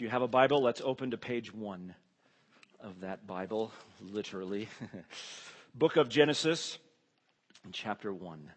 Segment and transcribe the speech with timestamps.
[0.00, 1.94] If you have a Bible, let's open to page one
[2.82, 4.66] of that Bible, literally.
[5.74, 6.78] Book of Genesis,
[7.70, 8.50] chapter one.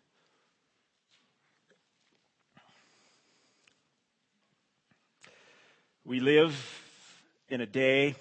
[6.06, 6.56] We live
[7.50, 8.16] in a day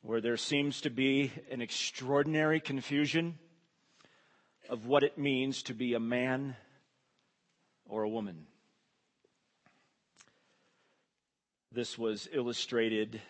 [0.00, 3.38] where there seems to be an extraordinary confusion
[4.70, 6.56] of what it means to be a man
[7.86, 8.46] or a woman.
[11.70, 13.20] This was illustrated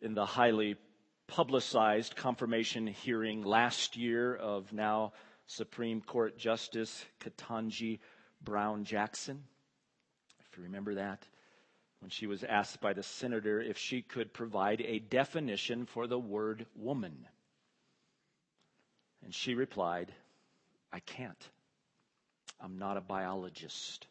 [0.00, 0.76] in the highly
[1.28, 5.12] publicized confirmation hearing last year of now
[5.46, 8.00] Supreme Court Justice Ketanji
[8.42, 9.44] Brown Jackson.
[10.50, 11.26] If you remember that,
[12.00, 16.18] when she was asked by the senator if she could provide a definition for the
[16.18, 17.26] word woman.
[19.24, 20.12] And she replied,
[20.92, 21.48] I can't.
[22.60, 24.06] I'm not a biologist.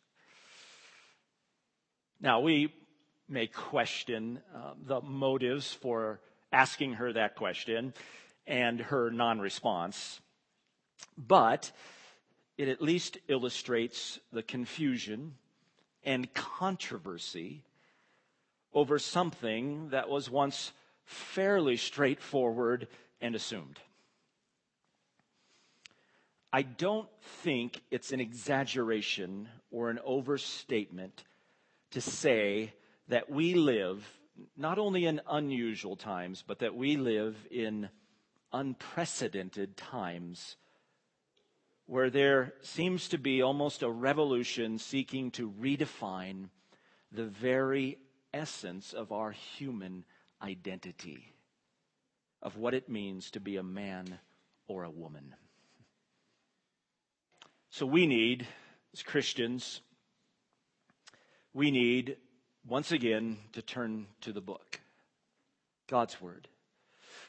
[2.23, 2.73] Now, we
[3.27, 6.21] may question uh, the motives for
[6.53, 7.93] asking her that question
[8.47, 10.21] and her non response,
[11.17, 11.69] but
[12.57, 15.33] it at least illustrates the confusion
[16.05, 17.61] and controversy
[18.73, 20.71] over something that was once
[21.03, 22.87] fairly straightforward
[23.19, 23.81] and assumed.
[26.53, 27.09] I don't
[27.43, 31.25] think it's an exaggeration or an overstatement
[31.94, 32.73] to say
[33.08, 34.03] that we live
[34.58, 37.88] not only in unusual times, but that we live in
[38.52, 40.55] unprecedented times
[41.86, 46.49] where there seems to be almost a revolution seeking to redefine
[47.11, 47.99] the very
[48.33, 50.03] essence of our human
[50.41, 51.36] identity,
[52.41, 54.17] of what it means to be a man
[54.67, 55.36] or a woman.
[57.69, 58.47] So we need,
[58.94, 59.81] as Christians,
[61.53, 62.17] we need,
[62.67, 64.79] once again, to turn to the book,
[65.87, 66.47] God's Word,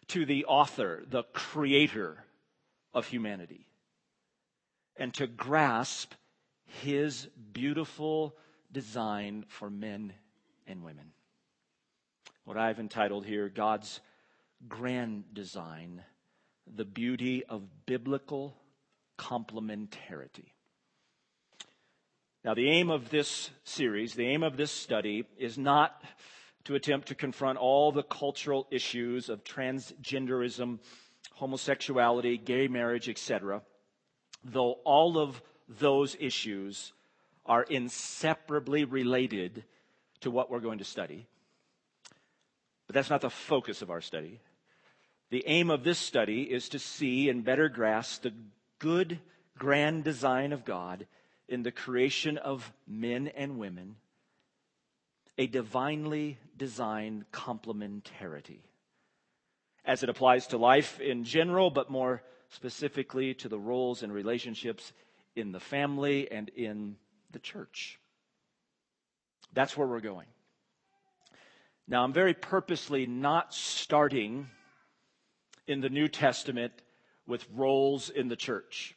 [0.08, 2.25] to the author, the creator
[2.92, 3.67] of humanity,
[4.96, 6.13] and to grasp
[6.83, 8.34] his beautiful
[8.73, 10.13] design for men
[10.67, 11.13] and women.
[12.45, 14.01] What I've entitled here, God's
[14.68, 16.02] grand design,
[16.67, 18.57] the beauty of biblical
[19.18, 20.54] complementarity.
[22.45, 26.03] Now, the aim of this series, the aim of this study, is not
[26.65, 30.79] to attempt to confront all the cultural issues of transgenderism,
[31.33, 33.63] homosexuality, gay marriage, etc.,
[34.45, 36.93] though all of those issues
[37.47, 39.65] are inseparably related
[40.21, 41.27] to what we're going to study.
[42.87, 44.39] But that's not the focus of our study.
[45.31, 48.35] The aim of this study is to see and better grasp the
[48.79, 49.19] good,
[49.57, 51.07] grand design of God
[51.49, 53.97] in the creation of men and women
[55.37, 58.61] a divinely designed complementarity
[59.85, 64.93] as it applies to life in general, but more specifically to the roles and relationships
[65.37, 66.97] in the family and in
[67.33, 67.99] the church.
[69.53, 70.27] That's where we're going.
[71.87, 74.49] Now, I'm very purposely not starting
[75.67, 76.73] in the New Testament
[77.27, 78.97] with roles in the church.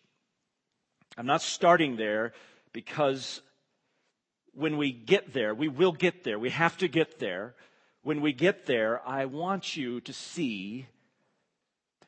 [1.18, 2.34] I'm not starting there
[2.74, 3.42] because
[4.54, 6.38] when we get there, we will get there.
[6.38, 7.56] We have to get there.
[8.04, 10.86] When we get there, I want you to see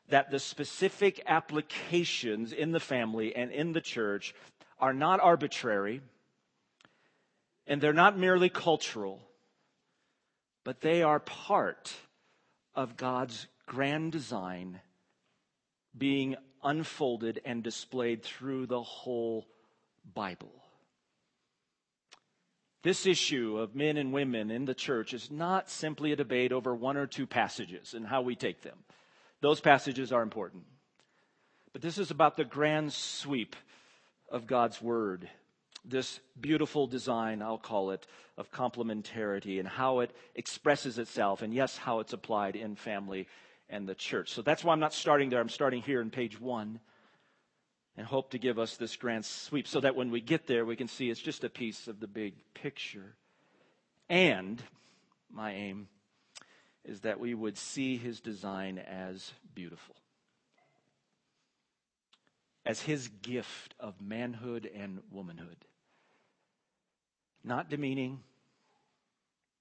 [0.08, 4.34] that the specific applications in the family and in the church
[4.78, 6.00] are not arbitrary
[7.66, 9.20] and they're not merely cultural,
[10.64, 11.92] but they are part
[12.74, 14.80] of God's grand design
[15.96, 19.46] being unfolded and displayed through the whole
[20.14, 20.52] Bible.
[22.82, 26.74] This issue of men and women in the church is not simply a debate over
[26.74, 28.78] one or two passages and how we take them.
[29.42, 30.64] Those passages are important.
[31.72, 33.54] But this is about the grand sweep
[34.30, 35.28] of God's Word.
[35.84, 38.06] This beautiful design, I'll call it,
[38.36, 43.28] of complementarity and how it expresses itself, and yes, how it's applied in family
[43.70, 44.30] and the church.
[44.32, 45.40] So that's why I'm not starting there.
[45.40, 46.80] I'm starting here in page one
[47.96, 50.76] and hope to give us this grand sweep so that when we get there, we
[50.76, 53.14] can see it's just a piece of the big picture.
[54.08, 54.62] And
[55.30, 55.88] my aim
[56.84, 59.94] is that we would see his design as beautiful,
[62.64, 65.64] as his gift of manhood and womanhood.
[67.44, 68.20] Not demeaning,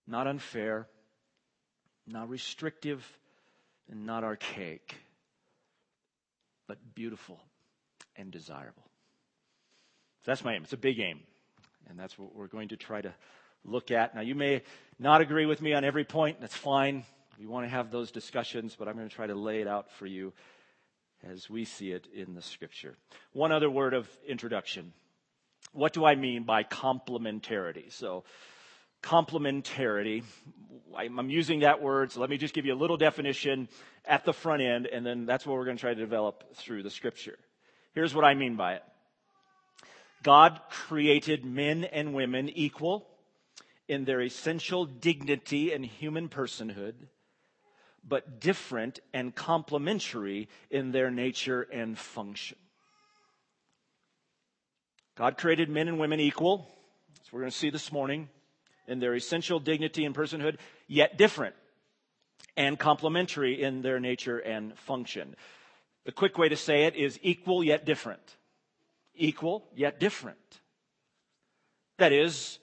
[0.08, 0.88] not unfair,
[2.08, 3.06] not restrictive,
[3.92, 4.96] and not archaic,
[6.68, 7.40] but beautiful
[8.16, 8.84] and desirable.
[10.24, 10.64] So that's my aim.
[10.64, 11.22] It's a big aim.
[11.90, 13.14] And that's what we're going to try to
[13.66, 14.14] look at.
[14.14, 14.62] Now, you may
[15.00, 16.40] not agree with me on every point.
[16.40, 17.04] That's fine.
[17.40, 19.92] We want to have those discussions, but I'm going to try to lay it out
[19.92, 20.34] for you
[21.28, 22.96] as we see it in the scripture.
[23.34, 24.94] One other word of introduction.
[25.72, 27.92] What do I mean by complementarity?
[27.92, 28.24] So,
[29.02, 30.24] complementarity,
[30.96, 33.70] I'm using that word, so let me just give you a little definition
[34.06, 36.84] at the front end, and then that's what we're going to try to develop through
[36.84, 37.38] the scripture.
[37.94, 38.84] Here's what I mean by it
[40.24, 43.08] God created men and women equal
[43.88, 46.94] in their essential dignity and human personhood,
[48.08, 52.58] but different and complementary in their nature and function.
[55.16, 56.68] God created men and women equal,
[57.22, 58.30] as we're going to see this morning,
[58.90, 60.58] in their essential dignity and personhood,
[60.88, 61.56] yet different
[62.58, 65.36] and complementary in their nature and function.
[66.06, 68.36] The quick way to say it is equal yet different.
[69.16, 70.60] Equal yet different.
[71.98, 72.60] That is,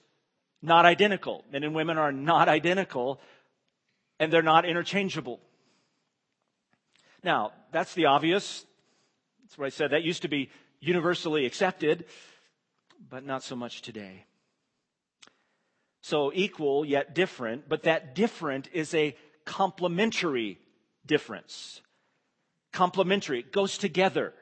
[0.61, 1.45] not identical.
[1.51, 3.21] Men and women are not identical,
[4.19, 5.39] and they're not interchangeable.
[7.23, 8.65] Now, that's the obvious.
[9.43, 9.91] That's what I said.
[9.91, 12.05] That used to be universally accepted,
[13.09, 14.25] but not so much today.
[16.07, 19.13] So equal yet different, but that different is a
[19.43, 20.57] complementary
[21.05, 21.81] difference.
[22.71, 24.33] Complementary goes together.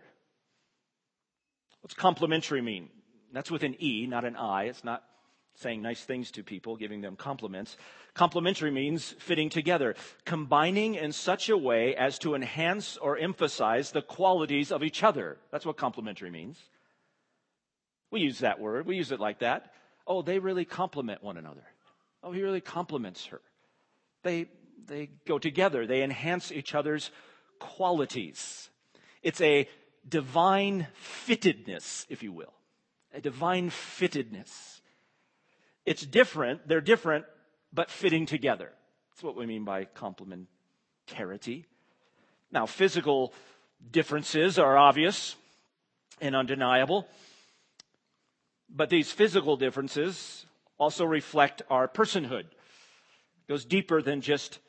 [1.81, 2.89] What's complementary mean?
[3.33, 4.65] That's with an E, not an I.
[4.65, 5.01] It's not
[5.55, 7.77] saying nice things to people, giving them compliments.
[8.13, 14.03] Complementary means fitting together, combining in such a way as to enhance or emphasize the
[14.03, 15.37] qualities of each other.
[15.51, 16.59] That's what complementary means.
[18.11, 19.71] We use that word, we use it like that.
[20.07, 21.63] Oh, they really complement one another.
[22.23, 23.41] Oh, he really compliments her.
[24.23, 24.47] They,
[24.87, 27.11] they go together, they enhance each other's
[27.59, 28.69] qualities.
[29.21, 29.67] It's a
[30.07, 30.87] divine
[31.27, 32.53] fittedness, if you will.
[33.13, 34.81] A divine fittedness.
[35.85, 37.25] It's different, they're different,
[37.71, 38.71] but fitting together.
[39.11, 41.65] That's what we mean by complementarity.
[42.51, 43.33] Now, physical
[43.91, 45.35] differences are obvious
[46.21, 47.07] and undeniable,
[48.75, 50.45] but these physical differences
[50.77, 52.41] also reflect our personhood.
[52.43, 54.59] It goes deeper than just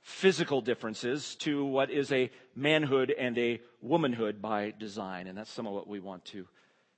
[0.00, 5.26] physical differences to what is a manhood and a womanhood by design.
[5.26, 6.46] And that's some of what we want to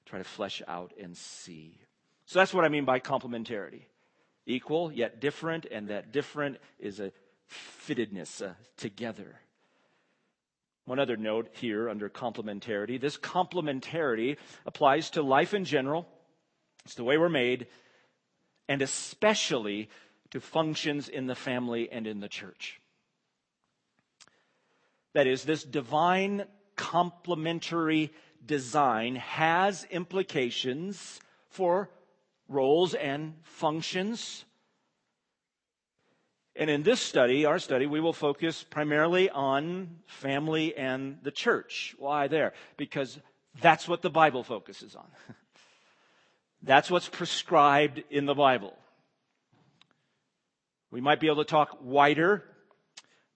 [0.05, 1.79] try to flesh out and see.
[2.27, 3.83] So that's what I mean by complementarity.
[4.47, 7.13] Equal, yet different, and that different is a
[7.51, 9.41] fittedness uh, together.
[10.87, 14.37] One other note here under complementarity this complementarity
[14.67, 16.07] applies to life in general,
[16.85, 17.67] it's the way we're made,
[18.69, 19.89] and especially
[20.31, 22.81] to functions in the family and in the church.
[25.15, 26.45] That is, this divine
[26.77, 28.13] complementary
[28.45, 31.89] design has implications for
[32.49, 34.45] roles and functions.
[36.57, 41.95] And in this study, our study, we will focus primarily on family and the church.
[41.99, 42.53] Why there?
[42.77, 43.19] Because
[43.61, 45.07] that's what the Bible focuses on.
[46.65, 48.75] that's what's prescribed in the Bible.
[50.91, 52.43] We might be able to talk wider,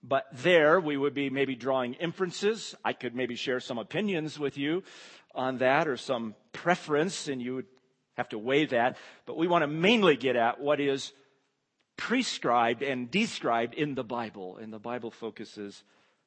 [0.01, 2.73] but there we would be maybe drawing inferences.
[2.83, 4.83] I could maybe share some opinions with you
[5.35, 7.65] on that or some preference, and you would
[8.17, 11.13] have to weigh that, but we want to mainly get at what is
[11.97, 14.57] prescribed and described in the Bible.
[14.57, 15.83] And the Bible focuses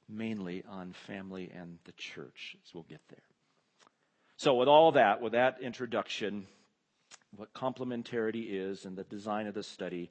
[0.08, 3.18] mainly on family and the church, as we'll get there.
[4.36, 6.46] So, with all that, with that introduction,
[7.36, 10.10] what complementarity is and the design of the study,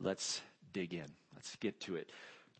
[0.00, 0.40] let's
[0.72, 1.06] dig in.
[1.34, 2.10] Let's get to it.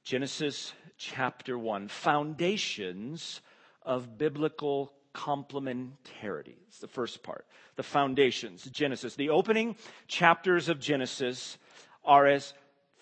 [0.02, 3.40] Genesis chapter 1 Foundations
[3.82, 6.56] of Biblical complementarity.
[6.68, 7.46] It's the first part.
[7.76, 9.14] The foundations, Genesis.
[9.14, 9.76] The opening
[10.08, 11.56] chapters of Genesis
[12.04, 12.52] are as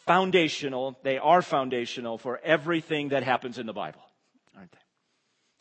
[0.06, 4.02] foundational, they are foundational for everything that happens in the Bible,
[4.56, 4.78] aren't they?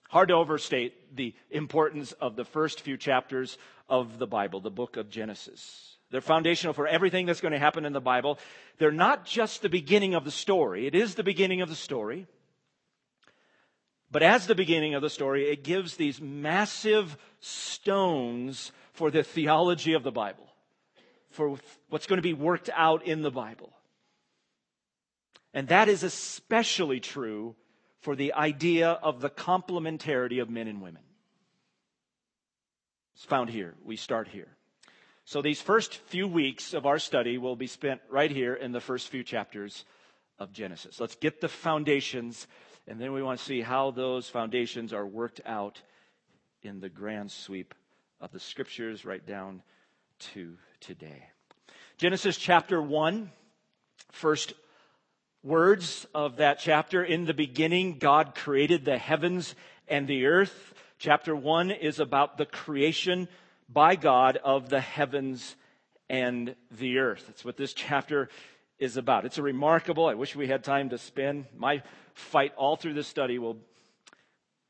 [0.10, 3.58] Hard to overstate the importance of the first few chapters
[3.89, 5.98] of the Bible, the book of Genesis.
[6.12, 8.38] They're foundational for everything that's going to happen in the Bible.
[8.77, 10.86] They're not just the beginning of the story.
[10.86, 12.27] It is the beginning of the story.
[14.12, 19.94] But as the beginning of the story, it gives these massive stones for the theology
[19.94, 20.48] of the Bible,
[21.30, 21.58] for
[21.89, 23.72] what's going to be worked out in the Bible.
[25.53, 27.56] And that is especially true
[28.01, 31.03] for the idea of the complementarity of men and women.
[33.15, 33.75] It's found here.
[33.84, 34.48] We start here.
[35.25, 38.81] So these first few weeks of our study will be spent right here in the
[38.81, 39.86] first few chapters
[40.39, 41.00] of Genesis.
[41.00, 42.48] Let's get the foundations
[42.88, 45.81] and then we want to see how those foundations are worked out
[46.63, 47.74] in the grand sweep
[48.20, 49.62] of the scriptures right down
[50.20, 51.27] to today.
[51.98, 53.31] Genesis chapter 1,
[54.12, 54.53] first
[55.43, 57.03] words of that chapter.
[57.03, 59.55] In the beginning, God created the heavens
[59.88, 60.74] and the earth.
[61.00, 63.27] Chapter 1 is about the creation
[63.67, 65.55] by God of the heavens
[66.10, 67.24] and the earth.
[67.27, 68.29] That's what this chapter
[68.77, 69.25] is about.
[69.25, 71.45] It's a remarkable, I wish we had time to spend.
[71.57, 71.81] My
[72.13, 73.57] fight all through this study will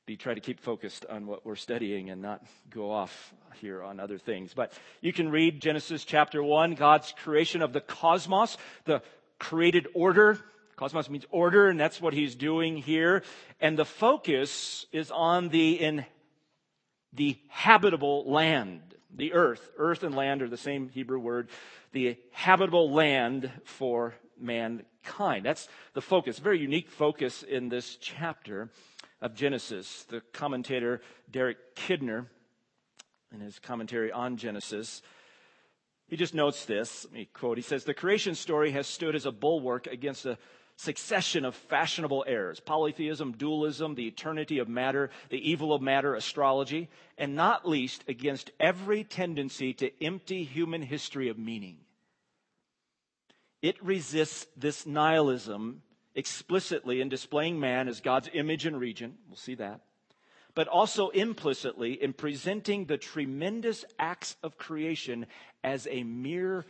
[0.05, 3.99] be try to keep focused on what we're studying and not go off here on
[3.99, 4.53] other things.
[4.53, 9.01] But you can read Genesis chapter 1, God's creation of the cosmos, the
[9.39, 10.39] created order.
[10.81, 13.21] Cosmos means order, and that's what he's doing here.
[13.59, 16.07] And the focus is on the in
[17.13, 19.69] the habitable land, the earth.
[19.77, 21.49] Earth and land are the same Hebrew word.
[21.91, 25.45] The habitable land for mankind.
[25.45, 28.71] That's the focus, very unique focus in this chapter
[29.21, 30.05] of Genesis.
[30.09, 32.25] The commentator Derek Kidner,
[33.31, 35.03] in his commentary on Genesis,
[36.07, 37.05] he just notes this.
[37.05, 37.59] Let me quote.
[37.59, 40.39] He says, The creation story has stood as a bulwark against a
[40.81, 46.89] succession of fashionable errors polytheism, dualism, the eternity of matter, the evil of matter, astrology,
[47.17, 51.77] and not least against every tendency to empty human history of meaning.
[53.61, 55.83] It resists this nihilism
[56.15, 59.15] explicitly in displaying man as God's image and regent.
[59.27, 59.81] We'll see that.
[60.55, 65.27] But also implicitly in presenting the tremendous acts of creation
[65.63, 66.65] as a mere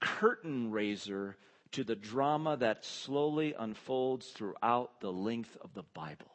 [0.00, 1.36] curtain raiser
[1.74, 6.30] to the drama that slowly unfolds throughout the length of the Bible.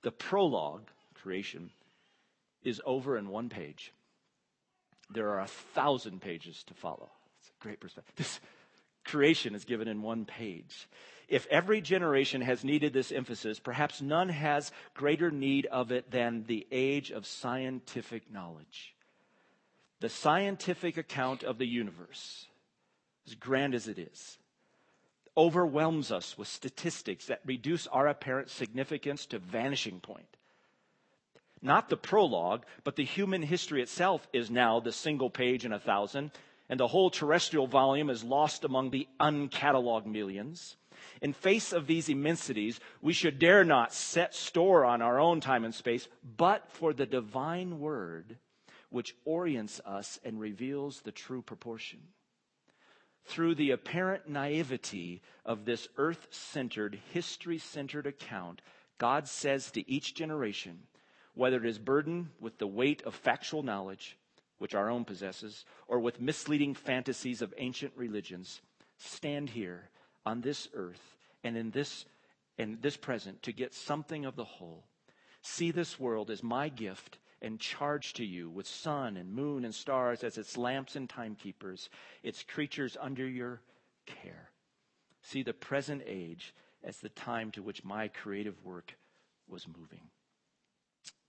[0.00, 1.70] The prologue, creation,
[2.62, 3.92] is over in one page.
[5.10, 7.10] There are a thousand pages to follow.
[7.40, 8.14] It's a great perspective.
[8.16, 8.40] This
[9.04, 10.88] creation is given in one page.
[11.28, 16.44] If every generation has needed this emphasis, perhaps none has greater need of it than
[16.46, 18.94] the age of scientific knowledge.
[20.00, 22.46] The scientific account of the universe,
[23.26, 24.38] as grand as it is,
[25.36, 30.36] overwhelms us with statistics that reduce our apparent significance to vanishing point.
[31.62, 35.78] Not the prologue, but the human history itself is now the single page in a
[35.78, 36.32] thousand
[36.68, 40.76] and the whole terrestrial volume is lost among the uncatalogued millions.
[41.20, 45.64] In face of these immensities, we should dare not set store on our own time
[45.64, 48.38] and space, but for the divine word
[48.90, 52.00] which orients us and reveals the true proportion.
[53.24, 58.60] Through the apparent naivety of this earth centered, history centered account,
[58.98, 60.86] God says to each generation,
[61.34, 64.16] whether it is burdened with the weight of factual knowledge,
[64.58, 68.60] which our own possesses, or with misleading fantasies of ancient religions,
[68.98, 69.88] stand here
[70.24, 72.04] on this earth and in this
[72.58, 74.84] in this present to get something of the whole.
[75.40, 79.74] See this world as my gift and charge to you with sun and moon and
[79.74, 81.90] stars as its lamps and timekeepers,
[82.22, 83.60] its creatures under your
[84.06, 84.50] care.
[85.22, 88.94] See the present age as the time to which my creative work
[89.48, 90.00] was moving.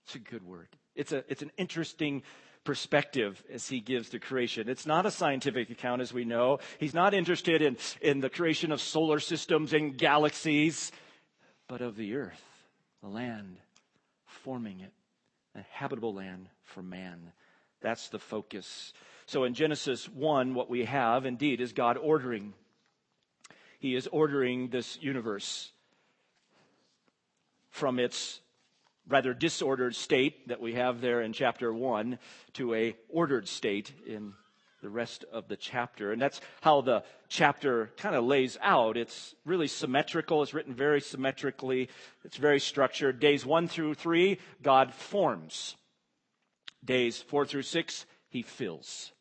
[0.06, 0.68] It's a good word.
[0.94, 2.22] It's a it's an interesting
[2.64, 4.68] perspective as he gives to creation.
[4.68, 6.60] It's not a scientific account, as we know.
[6.78, 10.90] He's not interested in, in the creation of solar systems and galaxies,
[11.68, 12.42] but of the earth,
[13.02, 13.58] the land,
[14.24, 14.92] forming it,
[15.54, 17.32] a habitable land for man.
[17.80, 18.92] That's the focus.
[19.26, 22.54] So in Genesis 1, what we have indeed is God ordering.
[23.78, 25.70] He is ordering this universe
[27.70, 28.40] from its
[29.08, 32.18] rather disordered state that we have there in chapter 1
[32.54, 34.32] to a ordered state in
[34.84, 36.12] the rest of the chapter.
[36.12, 38.98] And that's how the chapter kind of lays out.
[38.98, 40.42] It's really symmetrical.
[40.42, 41.88] It's written very symmetrically.
[42.22, 43.18] It's very structured.
[43.18, 45.74] Days 1 through 3, God forms.
[46.84, 49.12] Days 4 through 6, he fills.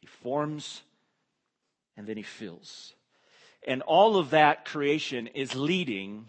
[0.00, 0.82] He forms
[1.96, 2.92] and then he fills.
[3.64, 6.26] And all of that creation is leading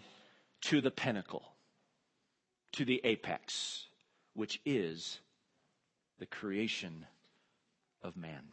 [0.61, 1.43] to the pinnacle
[2.73, 3.87] to the apex,
[4.35, 5.19] which is
[6.19, 7.07] the creation
[8.03, 8.43] of man.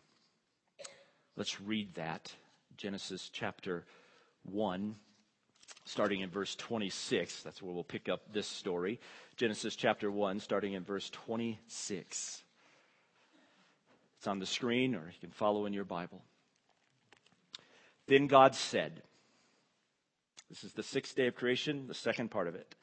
[1.36, 2.32] Let's read that.
[2.76, 3.84] Genesis chapter
[4.44, 4.94] 1,
[5.84, 7.42] starting in verse 26.
[7.42, 9.00] That's where we'll pick up this story.
[9.36, 12.42] Genesis chapter 1, starting in verse 26.
[14.18, 16.22] It's on the screen, or you can follow in your Bible.
[18.06, 19.02] Then God said,
[20.48, 22.74] This is the sixth day of creation, the second part of it.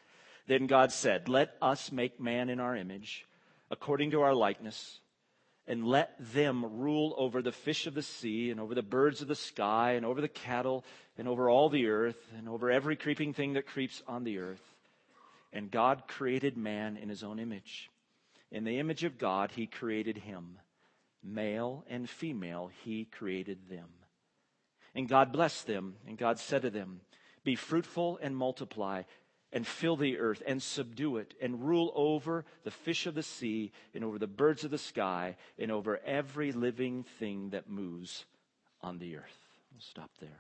[0.48, 3.26] Then God said, Let us make man in our image,
[3.70, 5.01] according to our likeness,
[5.72, 9.30] and let them rule over the fish of the sea, and over the birds of
[9.30, 10.84] the sky, and over the cattle,
[11.18, 14.76] and over all the earth, and over every creeping thing that creeps on the earth.
[15.54, 17.90] And God created man in his own image.
[18.52, 20.60] In the image of God, he created him.
[21.24, 23.88] Male and female, he created them.
[24.94, 27.00] And God blessed them, and God said to them,
[27.46, 29.04] Be fruitful and multiply,
[29.54, 33.72] and fill the earth, and subdue it, and rule over the fish of the sea,
[33.94, 38.26] and over the birds of the sky, and over every living thing that moves
[38.82, 39.40] on the earth.
[39.72, 40.40] We'll stop there.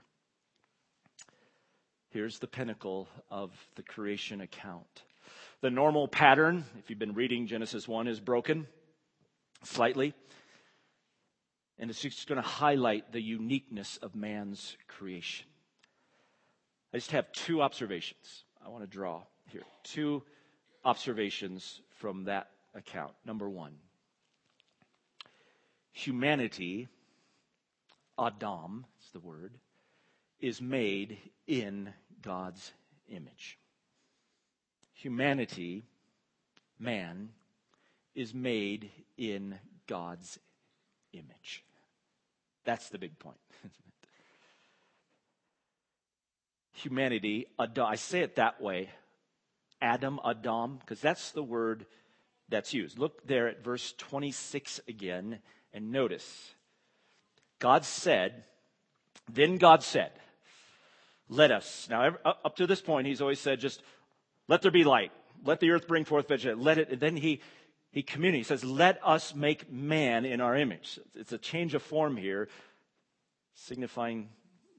[2.10, 5.04] Here's the pinnacle of the creation account.
[5.62, 8.68] The normal pattern, if you've been reading Genesis 1, is broken
[9.64, 10.14] slightly.
[11.80, 15.48] And it's just going to highlight the uniqueness of man's creation.
[16.94, 19.64] I just have two observations I want to draw here.
[19.84, 20.24] Two
[20.86, 23.14] observations from that account.
[23.26, 23.74] Number one
[25.94, 26.88] humanity,
[28.18, 29.54] Adam is the word,
[30.40, 32.72] is made in God's
[33.10, 33.58] image.
[34.94, 35.84] Humanity,
[36.80, 37.30] man,
[38.16, 40.40] is made in God's
[41.14, 41.64] image.
[42.64, 43.38] That's the big point.
[46.84, 48.90] Humanity, Adam, I say it that way,
[49.82, 51.86] Adam, Adam, because that's the word
[52.50, 53.00] that's used.
[53.00, 55.40] Look there at verse 26 again
[55.74, 56.54] and notice.
[57.60, 58.44] God said,
[59.32, 60.12] then God said,
[61.30, 61.88] let us.
[61.90, 63.82] Now, up to this point, he's always said, just
[64.48, 65.12] let there be light.
[65.46, 66.62] Let the earth bring forth vegetation.
[66.62, 66.90] Let it.
[66.90, 67.42] And then he
[67.92, 68.50] he communicates.
[68.50, 72.48] He says, "Let us make man in our image." It's a change of form here,
[73.56, 74.30] signifying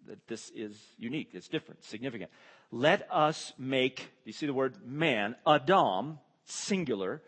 [0.08, 1.30] that this is unique.
[1.32, 2.30] It's different, significant.
[2.70, 4.10] Let us make.
[4.24, 7.22] You see the word man, Adam, singular,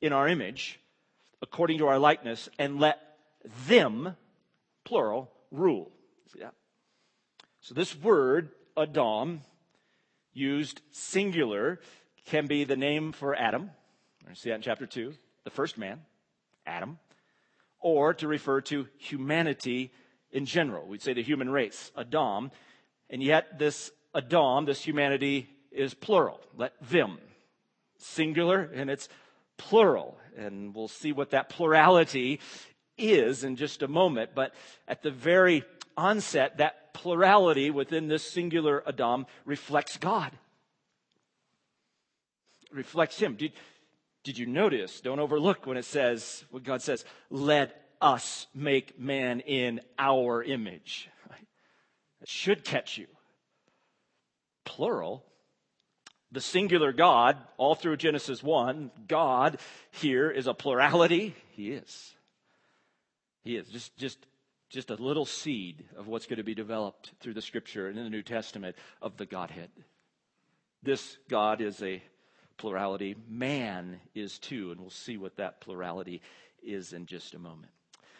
[0.00, 0.80] in our image,
[1.42, 3.00] according to our likeness, and let
[3.66, 4.16] them,
[4.84, 5.90] plural, rule.
[6.32, 6.54] See that?
[7.60, 9.40] So this word Adam,
[10.32, 11.80] used singular,
[12.26, 13.70] can be the name for Adam.
[14.34, 16.00] See that in chapter 2, the first man,
[16.66, 16.98] Adam.
[17.80, 19.92] Or to refer to humanity
[20.32, 20.86] in general.
[20.86, 22.50] We'd say the human race, Adam.
[23.10, 26.40] And yet this Adam, this humanity, is plural.
[26.56, 27.18] Let them.
[27.98, 29.08] Singular, and it's
[29.56, 30.18] plural.
[30.36, 32.40] And we'll see what that plurality
[32.96, 34.30] is in just a moment.
[34.34, 34.54] But
[34.86, 35.64] at the very
[35.96, 40.32] onset, that plurality within this singular Adam reflects God.
[42.72, 43.36] Reflects Him.
[43.36, 43.52] Did,
[44.24, 45.00] did you notice?
[45.00, 51.08] Don't overlook when it says, what God says, let us make man in our image.
[52.20, 53.06] It should catch you.
[54.64, 55.24] Plural.
[56.30, 59.58] The singular God, all through Genesis 1, God
[59.92, 61.34] here is a plurality.
[61.50, 62.14] He is.
[63.44, 63.68] He is.
[63.68, 64.26] Just, just
[64.70, 68.04] just a little seed of what's going to be developed through the scripture and in
[68.04, 69.70] the New Testament of the Godhead.
[70.82, 72.02] This God is a
[72.58, 73.16] plurality.
[73.28, 76.20] Man is too, and we'll see what that plurality
[76.62, 77.72] is in just a moment.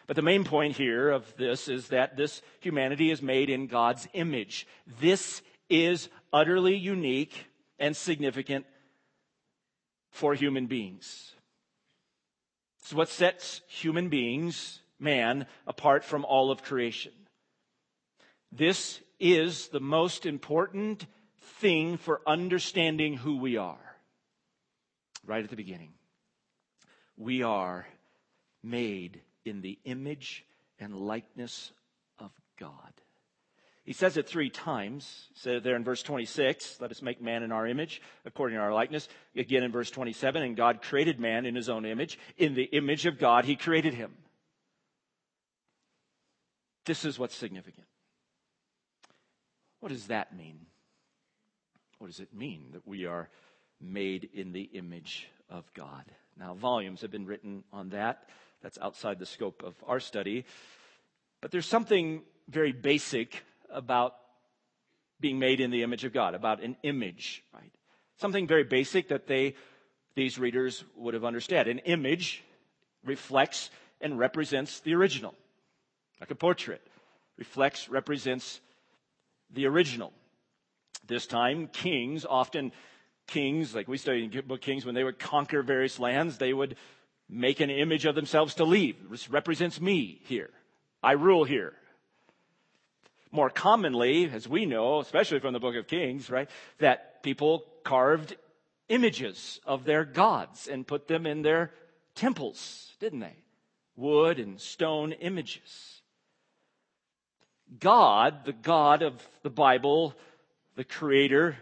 [0.09, 4.09] But the main point here of this is that this humanity is made in God's
[4.15, 4.67] image.
[5.01, 7.45] This is utterly unique
[7.79, 8.65] and significant
[10.11, 11.35] for human beings.
[12.81, 17.13] It's what sets human beings man apart from all of creation.
[18.51, 21.05] This is the most important
[21.61, 23.97] thing for understanding who we are.
[25.27, 25.93] Right at the beginning.
[27.19, 27.87] We are
[28.63, 30.45] made in the image
[30.79, 31.73] and likeness
[32.19, 32.93] of God.
[33.85, 35.29] He says it three times.
[35.45, 38.75] It there in verse 26, let us make man in our image, according to our
[38.75, 39.09] likeness.
[39.35, 42.19] Again in verse 27, and God created man in his own image.
[42.37, 44.13] In the image of God, he created him.
[46.85, 47.87] This is what's significant.
[49.81, 50.61] What does that mean?
[51.99, 53.31] What does it mean that we are
[53.81, 56.05] made in the image of God?
[56.39, 58.29] Now, volumes have been written on that.
[58.63, 60.45] That's outside the scope of our study.
[61.41, 64.15] But there's something very basic about
[65.21, 67.73] being made in the image of God, about an image, right?
[68.21, 69.55] Something very basic that they,
[70.15, 71.69] these readers would have understood.
[71.69, 72.43] An image
[73.05, 75.35] reflects and represents the original
[76.21, 76.83] like a portrait,
[77.37, 78.61] reflects, represents
[79.51, 80.13] the original.
[81.07, 82.73] This time, kings, often
[83.27, 86.77] kings, like we studied in Book Kings, when they would conquer various lands, they would
[87.29, 88.97] make an image of themselves to leave.
[89.11, 90.51] This represents me here.
[91.03, 91.75] I rule here.
[93.31, 98.37] More commonly, as we know, especially from the book of Kings, right, that people carved
[98.89, 101.73] images of their gods and put them in their
[102.15, 103.37] temples, didn't they?
[103.97, 106.01] Wood and stone images.
[107.79, 110.15] God, the God of the Bible,
[110.77, 111.57] the Creator,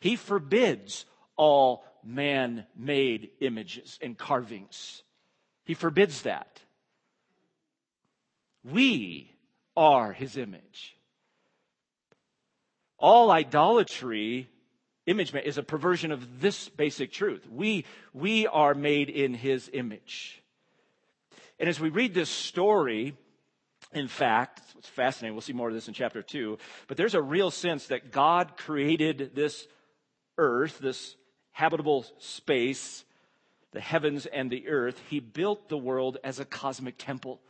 [0.00, 1.04] He forbids
[1.36, 5.02] all man made images and carvings.
[5.64, 6.60] He forbids that.
[8.64, 9.30] We
[9.76, 10.96] are his image.
[12.98, 14.48] All idolatry,
[15.06, 17.46] image is a perversion of this basic truth.
[17.50, 20.40] We, we are made in his image.
[21.58, 23.16] And as we read this story,
[23.92, 25.34] in fact, it's fascinating.
[25.34, 26.58] We'll see more of this in chapter two.
[26.86, 29.66] But there's a real sense that God created this
[30.38, 31.16] earth, this
[31.50, 33.04] habitable space,
[33.72, 35.00] the heavens and the earth.
[35.08, 37.40] He built the world as a cosmic temple.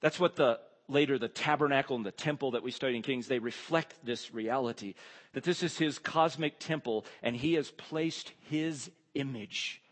[0.00, 3.38] That's what the later the tabernacle and the temple that we study in Kings, they
[3.38, 4.94] reflect this reality
[5.34, 9.82] that this is his cosmic temple and he has placed his image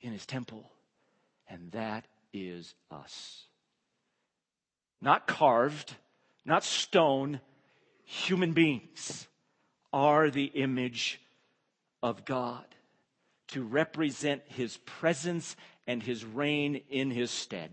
[0.00, 0.70] in his temple.
[1.48, 3.44] And that is us.
[5.00, 5.94] Not carved,
[6.44, 7.40] not stone,
[8.04, 9.26] human beings
[9.92, 11.20] are the image
[12.04, 12.66] of God
[13.48, 17.70] to represent his presence and his reign in his stead.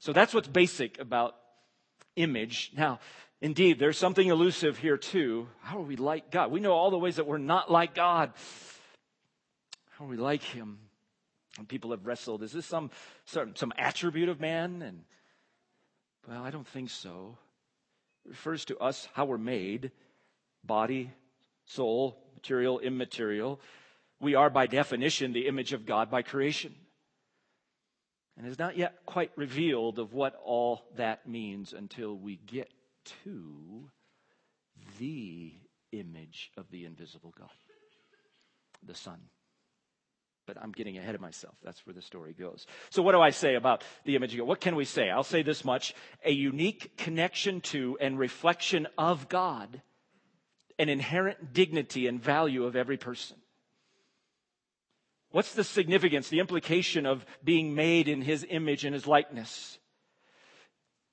[0.00, 1.36] So that's what's basic about
[2.16, 2.72] image.
[2.76, 2.98] Now,
[3.40, 5.46] indeed, there's something elusive here too.
[5.60, 6.50] How are we like God?
[6.50, 8.32] We know all the ways that we're not like God.
[9.90, 10.78] How are we like him?
[11.58, 12.42] And people have wrestled.
[12.42, 12.90] Is this some,
[13.26, 14.82] some, some attribute of man?
[14.82, 15.04] And
[16.26, 17.38] well, I don't think so.
[18.24, 19.92] It refers to us, how we're made,
[20.64, 21.12] body,
[21.64, 23.60] soul, material, immaterial.
[24.20, 26.74] We are by definition the image of God by creation
[28.36, 32.70] and is not yet quite revealed of what all that means until we get
[33.24, 33.88] to
[34.98, 35.52] the
[35.92, 37.50] image of the invisible God,
[38.84, 39.20] the Son.
[40.46, 41.54] But I'm getting ahead of myself.
[41.62, 42.66] That's where the story goes.
[42.90, 44.48] So, what do I say about the image of God?
[44.48, 45.08] What can we say?
[45.08, 49.82] I'll say this much a unique connection to and reflection of God,
[50.78, 53.36] an inherent dignity and value of every person.
[55.30, 59.78] What's the significance, the implication of being made in his image and his likeness?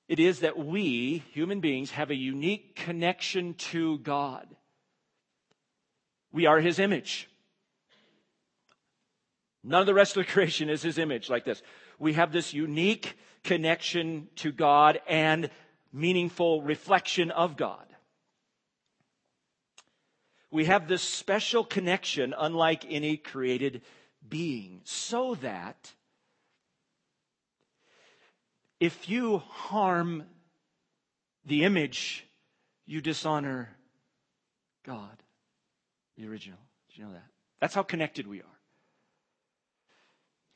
[0.08, 4.46] It is that we, human beings, have a unique connection to God.
[6.32, 7.28] We are his image.
[9.62, 11.62] None of the rest of the creation is his image like this.
[11.98, 15.50] We have this unique connection to God and
[15.92, 17.86] meaningful reflection of God.
[20.50, 23.82] We have this special connection unlike any created
[24.28, 25.92] being, so that
[28.80, 30.24] if you harm
[31.44, 32.26] the image,
[32.86, 33.70] you dishonor
[34.84, 35.22] God,
[36.16, 36.58] the original.
[36.88, 37.26] Did you know that?
[37.60, 38.58] That's how connected we are.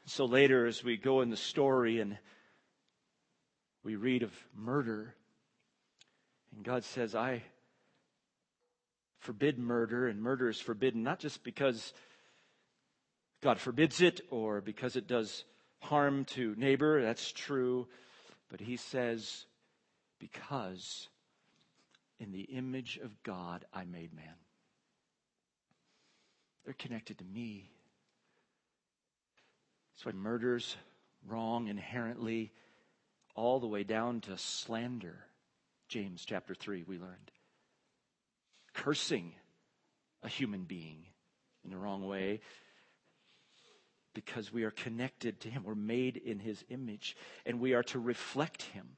[0.07, 2.19] So later, as we go in the story and
[3.83, 5.15] we read of murder,
[6.55, 7.43] and God says, I
[9.25, 11.95] forbid murder, and murder is forbidden not just because
[13.43, 15.45] God forbids it or because it does
[15.81, 17.03] harm to neighbor.
[17.03, 17.89] That's true.
[18.51, 19.47] But he says,
[20.19, 21.09] because
[22.21, 24.37] in the image of God I made man.
[26.65, 27.71] They're connected to me.
[29.95, 30.77] That's why murder's
[31.27, 32.53] wrong inherently,
[33.35, 35.25] all the way down to slander.
[35.89, 37.31] James chapter 3, we learned.
[38.75, 39.33] Cursing
[40.23, 41.07] a human being
[41.65, 42.41] in the wrong way
[44.15, 45.65] because we are connected to Him.
[45.65, 48.97] We're made in His image, and we are to reflect Him.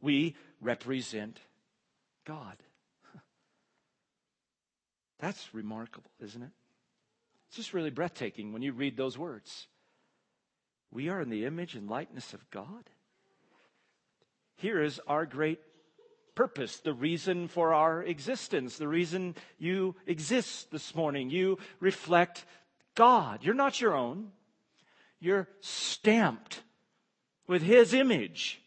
[0.00, 1.38] We represent
[2.24, 2.56] God.
[5.20, 6.50] That's remarkable, isn't it?
[7.48, 9.66] It's just really breathtaking when you read those words.
[10.90, 12.90] We are in the image and likeness of God.
[14.56, 15.60] Here is our great
[16.38, 21.30] purpose, the reason for our existence, the reason you exist this morning.
[21.30, 22.44] You reflect
[22.94, 23.42] God.
[23.42, 24.30] You're not your own.
[25.18, 26.62] You're stamped
[27.48, 28.60] with His image.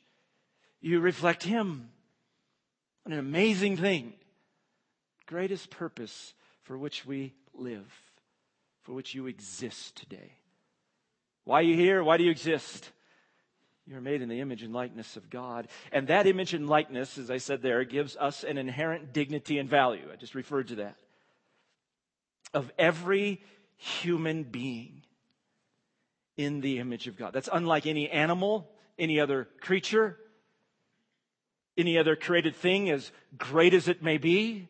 [0.81, 1.87] You reflect Him.
[3.03, 4.15] What an amazing thing.
[5.25, 7.89] Greatest purpose for which we live,
[8.81, 10.33] for which you exist today.
[11.45, 12.03] Why are you here?
[12.03, 12.91] Why do you exist?
[13.91, 15.67] You're made in the image and likeness of God.
[15.91, 19.69] And that image and likeness, as I said there, gives us an inherent dignity and
[19.69, 20.07] value.
[20.11, 20.95] I just referred to that.
[22.53, 23.41] Of every
[23.75, 25.03] human being
[26.37, 27.33] in the image of God.
[27.33, 30.17] That's unlike any animal, any other creature,
[31.77, 34.69] any other created thing, as great as it may be.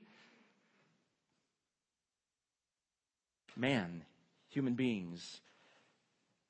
[3.56, 4.04] Man,
[4.50, 5.42] human beings,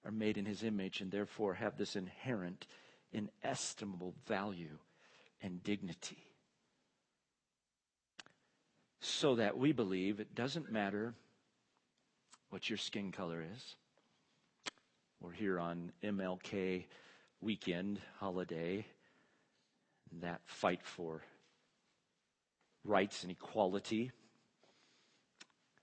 [0.05, 2.65] are made in his image and therefore have this inherent,
[3.11, 4.77] inestimable value
[5.41, 6.23] and dignity.
[8.99, 11.13] So that we believe it doesn't matter
[12.49, 13.75] what your skin color is
[15.21, 16.85] We're here on MLK
[17.41, 18.85] weekend holiday.
[20.21, 21.21] That fight for
[22.83, 24.11] rights and equality.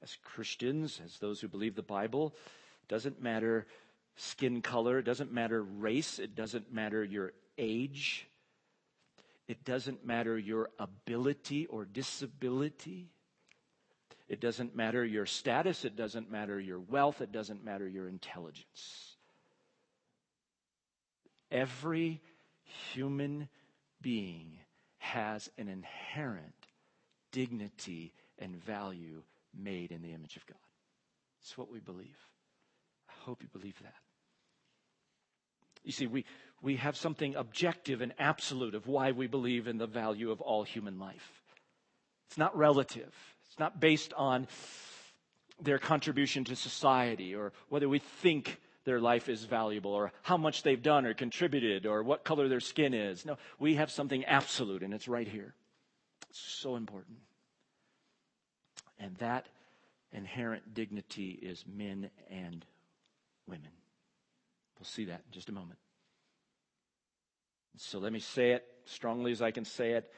[0.03, 2.35] As Christians, as those who believe the Bible,
[2.89, 3.67] doesn't matter
[4.19, 8.29] skin color, it doesn't matter race, it doesn't matter your age,
[9.49, 13.09] it doesn't matter your ability or disability.
[14.29, 15.87] It doesn't matter your status.
[15.87, 17.23] It doesn't matter your wealth.
[17.23, 19.17] It doesn't matter your intelligence.
[21.51, 22.21] Every
[22.93, 23.49] human
[24.03, 24.59] being
[24.99, 26.53] has an inherent
[27.33, 29.23] dignity and value
[29.59, 30.59] made in the image of God.
[31.41, 32.19] It's what we believe.
[33.09, 33.95] I hope you believe that.
[35.85, 36.25] You see, we,
[36.63, 40.65] we have something objective and absolute of why we believe in the value of all
[40.65, 41.43] human life.
[42.27, 43.15] It's not relative,
[43.47, 44.49] it's not based on
[45.61, 50.63] their contribution to society or whether we think their life is valuable or how much
[50.63, 53.27] they've done or contributed or what color their skin is.
[53.27, 55.55] No, we have something absolute and it's right here.
[56.31, 57.19] It's so important.
[58.99, 59.47] And that
[60.13, 62.65] inherent dignity is men and
[63.47, 63.71] women.
[64.79, 65.79] We'll see that in just a moment.
[67.77, 70.11] So let me say it strongly as I can say it.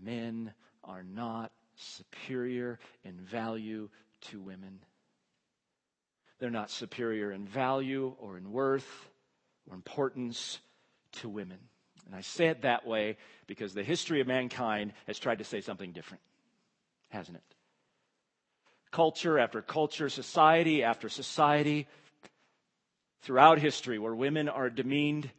[0.00, 0.52] Men
[0.84, 3.88] are not superior in value
[4.30, 4.80] to women.
[6.38, 9.08] They're not superior in value or in worth
[9.68, 10.58] or importance
[11.12, 11.58] to women.
[12.06, 15.60] And I say it that way because the history of mankind has tried to say
[15.60, 16.22] something different,
[17.10, 17.54] hasn't it?
[18.90, 21.86] Culture after culture, society after society,
[23.22, 25.30] throughout history, where women are demeaned,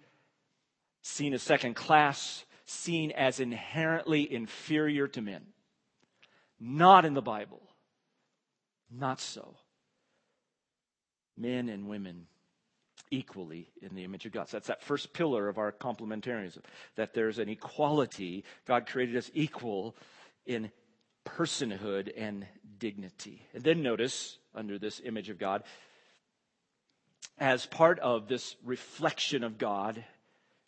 [1.02, 5.42] seen as second class, seen as inherently inferior to men.
[6.60, 7.62] Not in the Bible.
[8.92, 9.56] Not so.
[11.38, 12.28] Men and women
[13.12, 14.50] equally in the image of God.
[14.50, 16.62] So that's that first pillar of our complementarianism,
[16.96, 18.44] that there's an equality.
[18.68, 19.96] God created us equal
[20.46, 20.72] in
[21.26, 22.46] personhood and
[22.78, 23.42] dignity.
[23.54, 25.64] And then notice, under this image of God,
[27.40, 30.04] as part of this reflection of God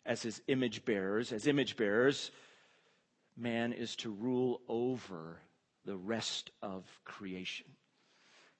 [0.04, 2.30] as his image bearers, as image bearers,
[3.36, 5.38] man is to rule over
[5.84, 7.66] the rest of creation.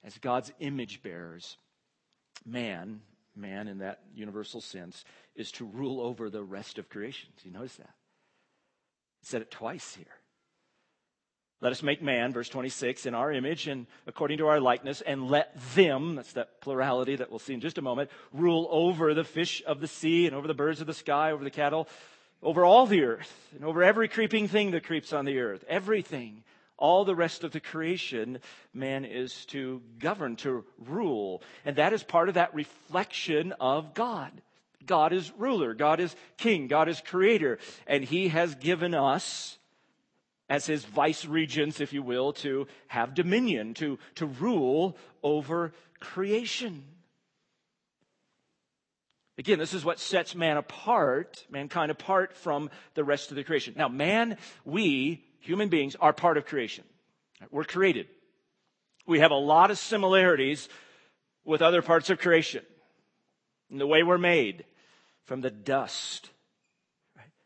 [0.03, 1.57] As God's image bearers,
[2.45, 3.01] man,
[3.35, 5.03] man in that universal sense,
[5.35, 7.29] is to rule over the rest of creation.
[7.41, 7.93] Do you notice that?
[9.21, 10.05] He said it twice here.
[11.63, 15.29] Let us make man, verse 26, in our image and according to our likeness, and
[15.29, 19.23] let them, that's that plurality that we'll see in just a moment, rule over the
[19.23, 21.87] fish of the sea and over the birds of the sky, over the cattle,
[22.41, 25.63] over all the earth, and over every creeping thing that creeps on the earth.
[25.69, 26.43] Everything,
[26.75, 28.39] all the rest of the creation,
[28.73, 31.41] man is to govern, to rule.
[31.63, 34.33] And that is part of that reflection of God.
[34.85, 39.57] God is ruler, God is king, God is creator, and he has given us
[40.49, 46.83] as his vice regents, if you will, to have dominion, to, to rule over creation.
[49.37, 53.73] Again, this is what sets man apart, mankind apart from the rest of the creation.
[53.75, 56.83] Now, man, we, human beings, are part of creation.
[57.49, 58.07] We're created.
[59.07, 60.69] We have a lot of similarities
[61.45, 62.63] with other parts of creation.
[63.71, 64.65] The way we're made,
[65.25, 66.29] from the dust,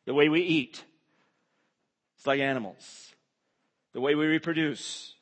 [0.06, 0.84] the way we eat,
[2.28, 3.14] like animals.
[3.94, 5.14] The way we reproduce.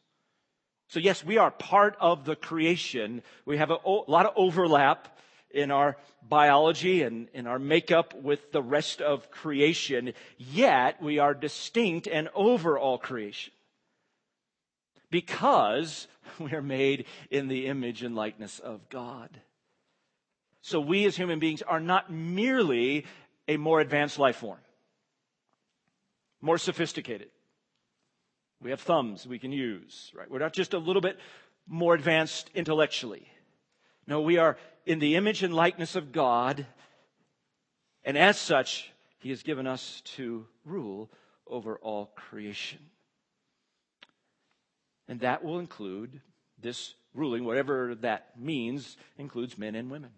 [0.90, 3.22] So yes, we are part of the creation.
[3.46, 5.18] We have a, lot of overlap
[5.52, 5.96] in our
[6.28, 12.30] biology and in our makeup with the rest of creation, yet we are distinct and
[12.36, 13.54] over all creation.
[15.10, 16.08] Because
[16.40, 19.30] we are made in the image and likeness of God.
[20.62, 23.06] So we as human beings are not merely
[23.48, 24.60] a more advanced life form
[26.46, 27.30] more sophisticated.
[28.62, 30.30] We have thumbs we can use, right?
[30.30, 31.18] We're not just a little bit
[31.68, 33.28] more advanced intellectually.
[34.08, 36.66] No, we are in the image and likeness of God,
[38.04, 41.10] and as such, He has given us to rule
[41.48, 42.80] over all creation.
[45.08, 46.22] And that will include
[46.62, 50.12] this ruling, whatever that means, includes men and women.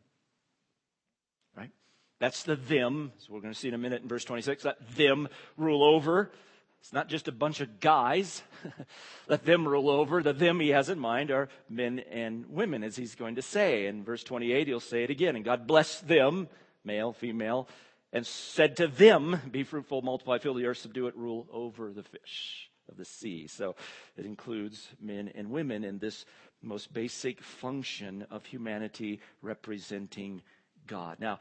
[2.20, 3.12] That's the them.
[3.18, 4.66] So we're going to see in a minute in verse 26.
[4.66, 6.32] Let them rule over.
[6.80, 8.42] It's not just a bunch of guys.
[9.28, 10.24] Let them rule over.
[10.24, 13.88] The them he has in mind are men and women, as he's going to say.
[13.88, 15.36] In verse 28, he'll say it again.
[15.36, 16.48] And God blessed them,
[16.84, 17.68] male, female,
[18.14, 22.04] and said to them, Be fruitful, multiply, fill the earth, subdue it, rule over the
[22.04, 23.48] fish of the sea.
[23.48, 23.76] So
[24.16, 26.26] it includes men and women in this
[26.62, 30.42] most basic function of humanity representing
[30.88, 31.18] God.
[31.20, 31.40] Now,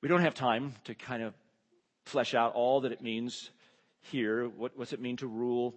[0.00, 1.34] we don't have time to kind of
[2.04, 3.50] flesh out all that it means
[4.00, 4.48] here.
[4.48, 5.74] What, does it mean to rule?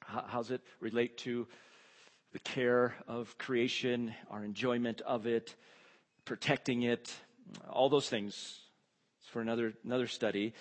[0.00, 1.46] How, how's it relate to
[2.32, 5.54] the care of creation, our enjoyment of it,
[6.24, 7.12] protecting it,
[7.68, 8.60] all those things
[9.20, 10.54] It's for another, another study.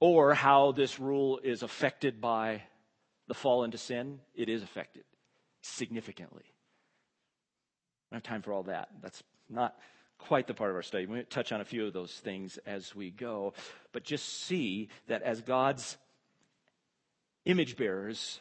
[0.00, 2.62] Or how this rule is affected by
[3.28, 4.20] the fall into sin.
[4.34, 5.04] It is affected
[5.62, 6.44] significantly.
[8.10, 8.88] I don't have time for all that.
[9.00, 9.76] That's not
[10.18, 11.06] quite the part of our study.
[11.06, 13.54] We touch on a few of those things as we go.
[13.92, 15.96] But just see that as God's
[17.44, 18.40] image bearers,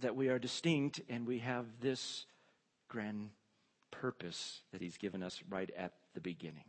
[0.00, 2.26] that we are distinct and we have this
[2.88, 3.30] grand
[3.90, 6.64] purpose that He's given us right at the beginning.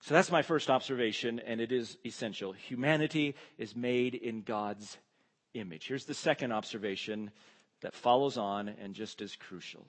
[0.00, 2.52] So that's my first observation, and it is essential.
[2.52, 4.96] Humanity is made in God's
[5.54, 5.88] image.
[5.88, 7.30] Here's the second observation
[7.80, 9.86] that follows on and just as crucial.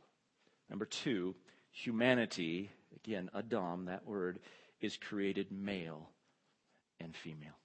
[0.69, 1.35] Number two,
[1.71, 4.39] humanity, again, Adam, that word,
[4.81, 6.09] is created male
[6.99, 7.57] and female.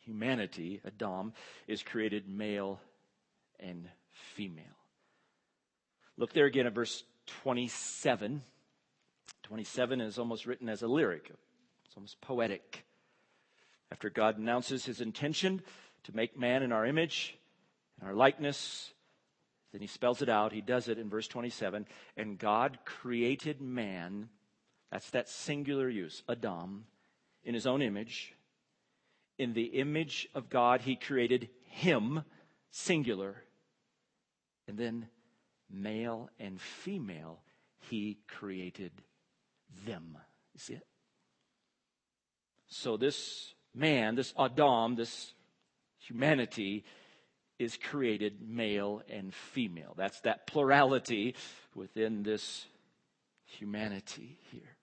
[0.00, 1.32] Humanity, Adam,
[1.66, 2.80] is created male
[3.58, 3.88] and
[4.34, 4.64] female.
[6.16, 7.02] Look there again at verse
[7.42, 8.42] 27.
[9.44, 11.30] 27 is almost written as a lyric,
[11.84, 12.84] it's almost poetic.
[13.92, 15.62] After God announces his intention
[16.04, 17.36] to make man in our image,
[18.00, 18.92] in our likeness,
[19.74, 20.52] then he spells it out.
[20.52, 21.84] He does it in verse 27.
[22.16, 24.28] And God created man,
[24.92, 26.84] that's that singular use, Adam,
[27.42, 28.36] in his own image.
[29.36, 32.22] In the image of God, he created him,
[32.70, 33.42] singular.
[34.68, 35.08] And then
[35.68, 37.40] male and female,
[37.90, 38.92] he created
[39.84, 40.16] them.
[40.52, 40.86] You see it?
[42.68, 45.34] So this man, this Adam, this
[45.98, 46.84] humanity,
[47.64, 49.94] is created male and female.
[49.96, 51.34] That's that plurality
[51.74, 52.66] within this
[53.46, 54.76] humanity here.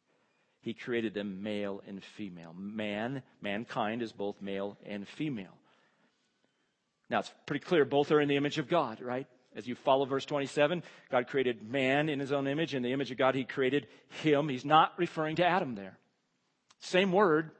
[0.61, 2.53] He created them male and female.
[2.53, 5.57] Man, mankind is both male and female.
[7.09, 9.27] Now it's pretty clear both are in the image of God, right?
[9.55, 12.73] As you follow verse 27, God created man in his own image.
[12.73, 13.87] In the image of God, he created
[14.21, 14.47] him.
[14.47, 15.97] He's not referring to Adam there.
[16.79, 17.51] Same word,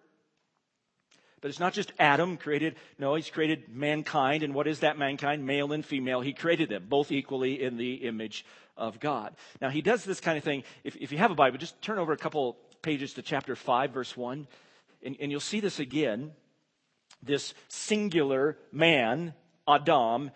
[1.41, 2.75] but it's not just Adam created.
[2.99, 4.43] No, he's created mankind.
[4.43, 5.45] And what is that mankind?
[5.45, 6.21] Male and female.
[6.21, 8.45] He created them both equally in the image
[8.77, 9.36] of God.
[9.60, 10.63] Now, he does this kind of thing.
[10.84, 13.91] If, if you have a Bible, just turn over a couple pages to chapter 5,
[13.91, 14.47] verse 1,
[15.04, 16.32] and, and you'll see this again.
[17.23, 19.34] This singular man,
[19.67, 20.32] Adam,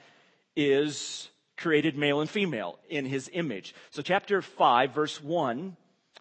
[0.55, 3.73] is created male and female in his image.
[3.91, 5.77] So, chapter 5, verse 1,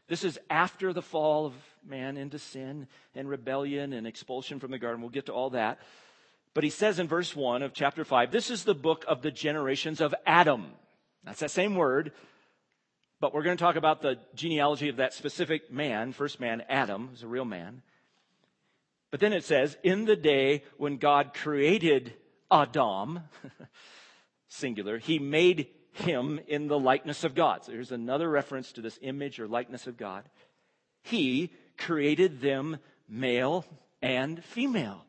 [0.09, 1.55] this is after the fall of
[1.87, 5.01] man into sin and rebellion and expulsion from the garden.
[5.01, 5.79] We'll get to all that.
[6.55, 9.31] But he says in verse 1 of chapter 5, this is the book of the
[9.31, 10.67] generations of Adam.
[11.25, 12.13] That's that same word,
[13.21, 17.09] but we're going to talk about the genealogy of that specific man, first man, Adam,
[17.09, 17.83] who's a real man.
[19.11, 22.15] But then it says, in the day when God created
[22.51, 23.21] Adam,
[24.49, 27.65] singular, he made him in the likeness of God.
[27.65, 30.25] So here's another reference to this image or likeness of God.
[31.03, 33.65] He created them male
[34.03, 35.05] and female.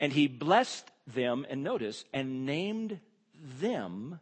[0.00, 3.00] And he blessed them, and notice, and named
[3.60, 4.18] them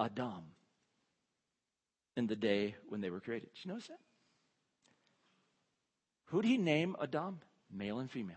[0.00, 0.44] Adam
[2.16, 3.50] in the day when they were created.
[3.54, 4.00] Did you notice that?
[6.26, 7.40] Who did he name Adam?
[7.70, 8.36] Male and female.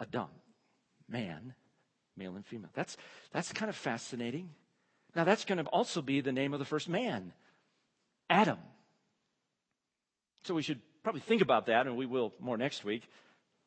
[0.00, 0.28] Adam,
[1.08, 1.54] man,
[2.16, 2.70] male and female.
[2.74, 2.96] That's,
[3.32, 4.50] that's kind of fascinating.
[5.14, 7.32] Now, that's going to also be the name of the first man,
[8.30, 8.58] Adam.
[10.48, 13.06] So we should probably think about that, and we will more next week.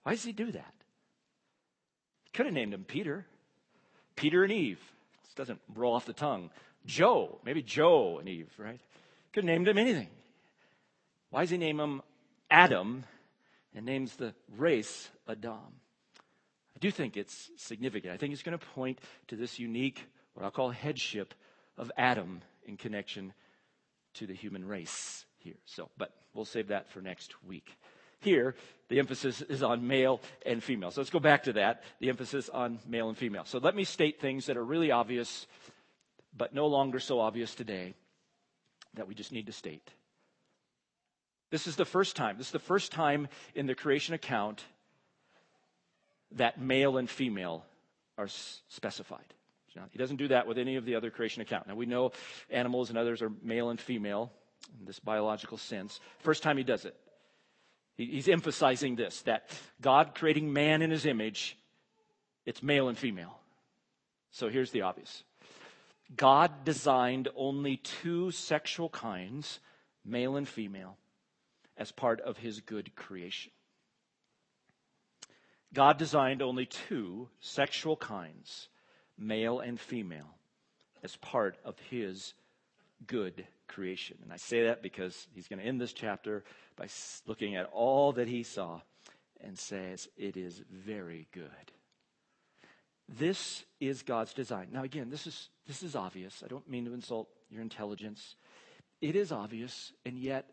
[0.01, 0.73] Why does he do that?
[2.33, 3.27] Could have named him Peter.
[4.15, 4.79] Peter and Eve.
[5.23, 6.49] This doesn't roll off the tongue.
[6.87, 8.79] Joe, maybe Joe and Eve, right?
[9.31, 10.07] Could have named him anything.
[11.29, 12.01] Why does he name him
[12.49, 13.03] Adam
[13.75, 15.53] and names the race Adam?
[15.55, 18.11] I do think it's significant.
[18.11, 21.35] I think it's going to point to this unique, what I'll call headship
[21.77, 23.33] of Adam in connection
[24.15, 25.57] to the human race here.
[25.65, 27.77] So, but we'll save that for next week.
[28.19, 28.55] Here,
[28.89, 30.91] the emphasis is on male and female.
[30.91, 31.83] So let's go back to that.
[31.99, 33.45] The emphasis on male and female.
[33.45, 35.47] So let me state things that are really obvious,
[36.35, 37.95] but no longer so obvious today
[38.93, 39.89] that we just need to state.
[41.49, 42.37] This is the first time.
[42.37, 44.63] This is the first time in the creation account
[46.33, 47.65] that male and female
[48.17, 49.33] are specified.
[49.91, 51.67] He doesn't do that with any of the other creation account.
[51.67, 52.11] Now we know
[52.49, 54.31] animals and others are male and female
[54.79, 55.99] in this biological sense.
[56.19, 56.95] First time he does it.
[57.97, 59.49] He's emphasizing this that
[59.81, 61.57] God creating man in his image,
[62.45, 63.37] it's male and female.
[64.31, 65.23] So here's the obvious
[66.15, 69.59] God designed only two sexual kinds,
[70.03, 70.97] male and female,
[71.77, 73.51] as part of his good creation.
[75.73, 78.67] God designed only two sexual kinds,
[79.17, 80.35] male and female,
[81.01, 82.33] as part of his
[83.07, 84.17] good creation.
[84.23, 86.43] And I say that because he's going to end this chapter
[86.75, 86.87] by
[87.25, 88.81] looking at all that he saw
[89.41, 91.71] and says, It is very good.
[93.09, 94.67] This is God's design.
[94.71, 96.43] Now, again, this is, this is obvious.
[96.43, 98.35] I don't mean to insult your intelligence.
[99.01, 100.49] It is obvious, and yet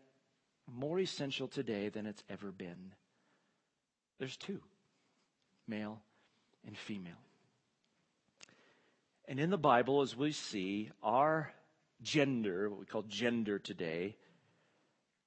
[0.67, 2.93] more essential today than it's ever been.
[4.19, 4.59] There's two
[5.67, 6.01] male
[6.65, 7.13] and female.
[9.27, 11.53] And in the Bible, as we see, our
[12.01, 14.15] gender, what we call gender today,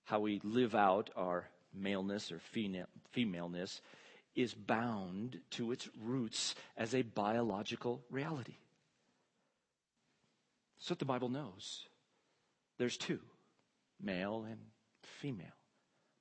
[0.04, 2.40] how we live out our maleness or
[3.12, 3.80] femaleness,
[4.34, 8.56] is bound to its roots as a biological reality.
[10.78, 11.86] That's what the Bible knows.
[12.78, 13.20] There's two,
[14.00, 14.58] male and
[15.02, 15.46] female,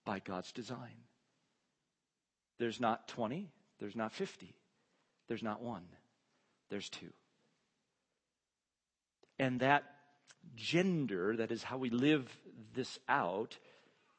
[0.05, 1.05] by God's design.
[2.59, 3.49] There's not 20,
[3.79, 4.53] there's not 50.
[5.27, 5.85] There's not one.
[6.69, 7.11] There's two.
[9.39, 9.83] And that
[10.55, 12.27] gender, that is how we live
[12.73, 13.57] this out,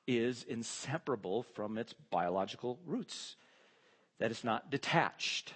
[0.07, 3.37] is inseparable from its biological roots.
[4.19, 5.55] That it's not detached.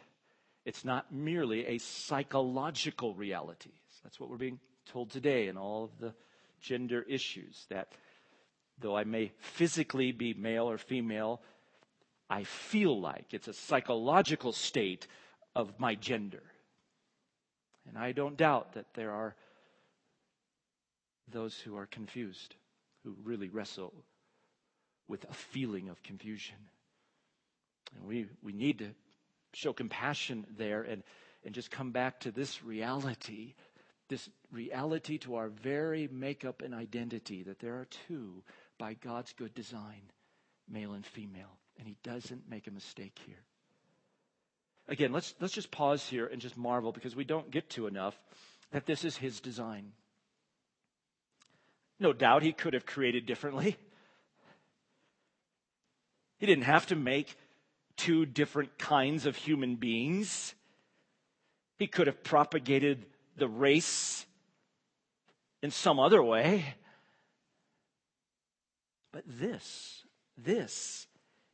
[0.64, 3.70] It's not merely a psychological reality.
[4.02, 6.14] That's what we're being told today in all of the
[6.60, 7.66] gender issues.
[7.70, 7.88] That
[8.78, 11.40] though I may physically be male or female,
[12.28, 13.32] I feel like.
[13.32, 15.06] It's a psychological state
[15.54, 16.42] of my gender.
[17.88, 19.34] And I don't doubt that there are
[21.30, 22.54] those who are confused,
[23.04, 23.92] who really wrestle
[25.08, 26.56] with a feeling of confusion.
[27.94, 28.88] And we, we need to
[29.54, 31.02] show compassion there and,
[31.44, 33.54] and just come back to this reality,
[34.08, 38.42] this reality to our very makeup and identity that there are two
[38.78, 40.02] by God's good design,
[40.68, 41.58] male and female.
[41.78, 43.44] And he doesn't make a mistake here.
[44.88, 48.18] Again, let's, let's just pause here and just marvel because we don't get to enough
[48.70, 49.92] that this is his design.
[51.98, 53.76] No doubt he could have created differently.
[56.38, 57.36] He didn't have to make
[57.96, 60.54] two different kinds of human beings.
[61.78, 64.26] He could have propagated the race
[65.62, 66.74] in some other way.
[69.12, 70.04] But this,
[70.36, 71.06] this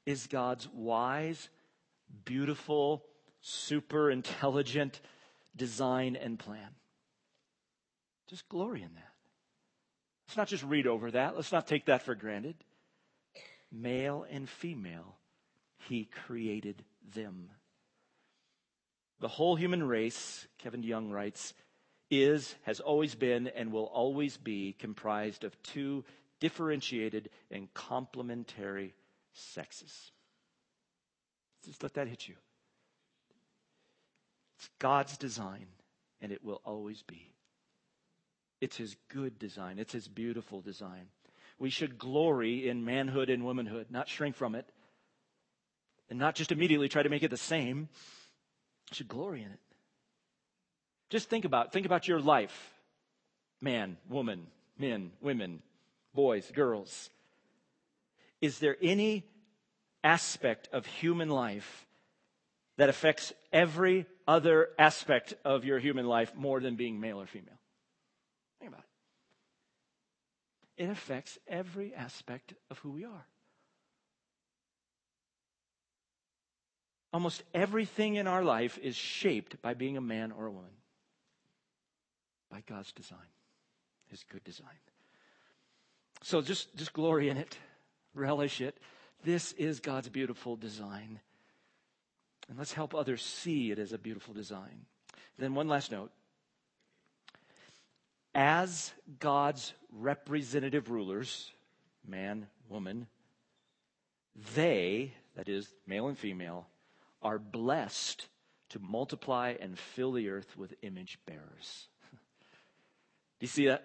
[0.05, 1.49] is God's wise,
[2.25, 3.05] beautiful,
[3.41, 5.01] super intelligent
[5.55, 6.71] design and plan.
[8.29, 9.12] Just glory in that.
[10.33, 11.37] Let's not just read over that.
[11.37, 12.55] Let's not take that for granted.
[13.71, 15.19] Male and female,
[15.91, 16.83] he created
[17.15, 17.51] them.
[19.21, 21.53] The whole human race, Kevin DeYoung writes,
[22.11, 26.03] is, has always been, and will always be comprised of two
[26.41, 28.95] differentiated and complementary
[29.35, 30.13] sexes.
[31.63, 32.37] Just let that hit you.
[34.57, 35.67] It's God's design,
[36.23, 37.33] and it will always be.
[38.63, 41.09] It's His good design, it's His beautiful design.
[41.59, 44.67] We should glory in manhood and womanhood, not shrink from it,
[46.09, 47.89] and not just immediately try to make it the same.
[48.89, 49.59] We should glory in it.
[51.11, 52.73] Just think about think about your life.
[53.61, 54.47] Man, woman,
[54.79, 55.61] men, women,
[56.15, 57.11] boys, girls.
[58.41, 59.25] Is there any
[60.05, 61.85] aspect of human life
[62.77, 67.59] that affects every other aspect of your human life more than being male or female?
[68.63, 68.85] Think about
[70.77, 70.89] it.
[70.89, 73.27] Affects every aspect of who we are.
[77.13, 80.71] Almost everything in our life is shaped by being a man or a woman.
[82.51, 83.19] By God's design,
[84.09, 84.69] His good design.
[86.23, 87.59] So just, just glory in it,
[88.15, 88.79] relish it.
[89.25, 91.21] This is God's beautiful design.
[92.49, 94.87] And let's help others see it as a beautiful design.
[95.39, 96.11] Then, one last note.
[98.35, 101.51] As God's representative rulers,
[102.07, 103.07] man, woman,
[104.55, 106.67] they, that is, male and female,
[107.23, 108.27] are blessed
[108.71, 111.89] to multiply and fill the earth with image bearers.
[112.13, 112.19] Do
[113.41, 113.85] you see that?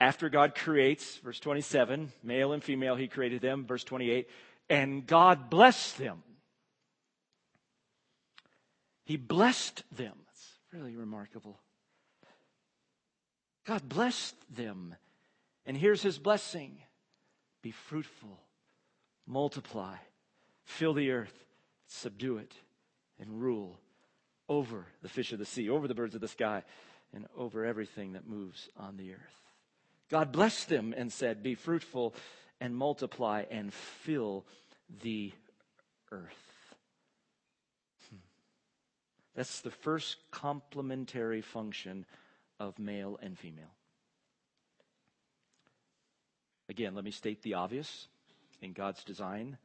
[0.00, 3.66] After God creates, verse 27, male and female, he created them.
[3.66, 4.28] Verse 28,
[4.68, 6.22] and God blessed them.
[9.04, 10.14] He blessed them.
[10.32, 11.58] It's really remarkable.
[13.70, 14.96] God blessed them.
[15.64, 16.78] And here's his blessing
[17.62, 18.40] be fruitful,
[19.28, 19.94] multiply,
[20.64, 21.44] fill the earth,
[21.86, 22.52] subdue it,
[23.20, 23.78] and rule
[24.48, 26.64] over the fish of the sea, over the birds of the sky,
[27.14, 29.52] and over everything that moves on the earth.
[30.10, 32.16] God blessed them and said, Be fruitful
[32.60, 34.44] and multiply and fill
[35.00, 35.32] the
[36.10, 36.74] earth.
[38.10, 38.16] Hmm.
[39.36, 42.04] That's the first complementary function
[42.60, 43.74] of male and female.
[46.68, 48.06] Again, let me state the obvious.
[48.62, 49.56] In God's design,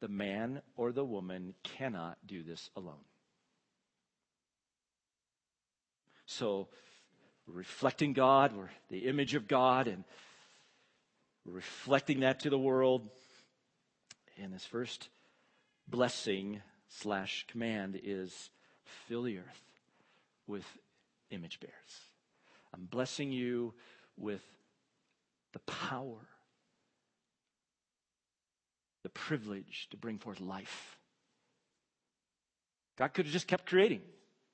[0.00, 3.04] the man or the woman cannot do this alone.
[6.26, 6.68] So,
[7.46, 10.04] reflecting God, we're the image of God, and
[11.46, 13.08] reflecting that to the world.
[14.42, 15.08] And this first
[15.86, 18.50] blessing slash command is
[19.06, 19.62] fill the earth
[20.46, 20.64] with
[21.30, 22.03] image bearers.
[22.74, 23.72] I'm blessing you
[24.16, 24.42] with
[25.52, 26.18] the power,
[29.04, 30.98] the privilege to bring forth life.
[32.96, 34.02] God could have just kept creating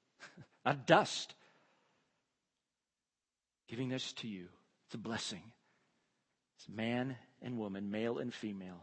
[0.67, 1.35] of dust.
[3.69, 4.49] Giving this to you.
[4.87, 5.43] It's a blessing.
[6.59, 8.83] It's man and woman, male and female,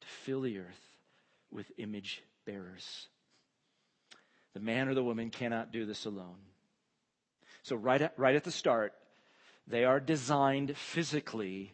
[0.00, 0.96] to fill the earth
[1.50, 3.08] with image bearers.
[4.52, 6.36] The man or the woman cannot do this alone.
[7.66, 8.92] So, right at, right at the start,
[9.66, 11.72] they are designed physically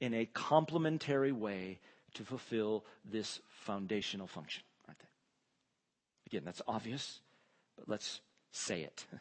[0.00, 1.80] in a complementary way
[2.14, 4.62] to fulfill this foundational function.
[4.88, 5.10] Right there.
[6.28, 7.20] Again, that's obvious,
[7.76, 8.22] but let's
[8.52, 9.04] say it.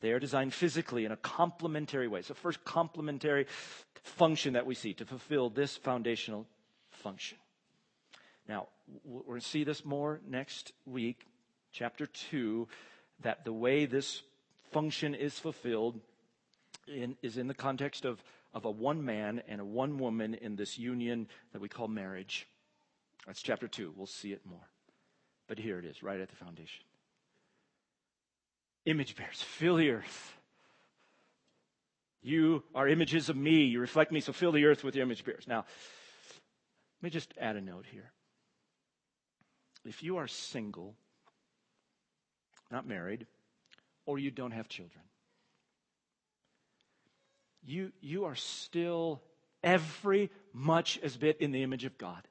[0.00, 2.20] They are designed physically in a complementary way.
[2.20, 3.46] So, first complementary
[4.02, 6.46] function that we see to fulfill this foundational
[6.90, 7.38] function.
[8.46, 8.68] Now,
[9.02, 11.26] we're going to see this more next week,
[11.72, 12.68] chapter 2,
[13.22, 14.22] that the way this
[14.74, 16.00] function is fulfilled
[16.88, 18.22] in, is in the context of,
[18.52, 22.48] of a one man and a one woman in this union that we call marriage.
[23.24, 23.94] That's chapter 2.
[23.96, 24.68] We'll see it more.
[25.46, 26.84] But here it is, right at the foundation.
[28.84, 30.34] Image bearers, fill the earth.
[32.20, 33.66] You are images of me.
[33.66, 35.46] You reflect me, so fill the earth with your image bearers.
[35.46, 35.66] Now,
[37.00, 38.10] let me just add a note here.
[39.84, 40.96] If you are single,
[42.72, 43.26] not married,
[44.06, 45.02] or you don't have children,
[47.66, 49.22] you, you are still
[49.62, 52.28] every much as bit in the image of God.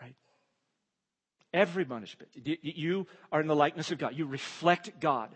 [0.00, 0.14] Right?
[1.52, 2.58] Every much bit.
[2.62, 4.14] You are in the likeness of God.
[4.14, 5.30] You reflect God.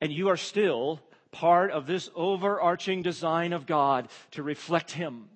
[0.00, 1.00] And you are still
[1.32, 5.28] part of this overarching design of God to reflect Him.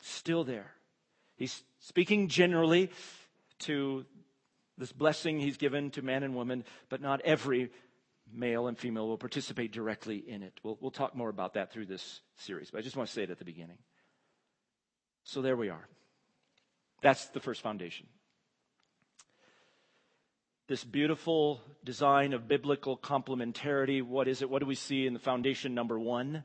[0.00, 0.72] Still there.
[1.36, 2.90] He's speaking generally
[3.60, 4.04] to
[4.82, 7.70] this blessing he's given to man and woman, but not every
[8.34, 10.58] male and female will participate directly in it.
[10.64, 13.22] We'll, we'll talk more about that through this series, but I just want to say
[13.22, 13.78] it at the beginning.
[15.22, 15.86] So there we are.
[17.00, 18.08] That's the first foundation.
[20.66, 24.50] This beautiful design of biblical complementarity, what is it?
[24.50, 26.42] What do we see in the foundation number one?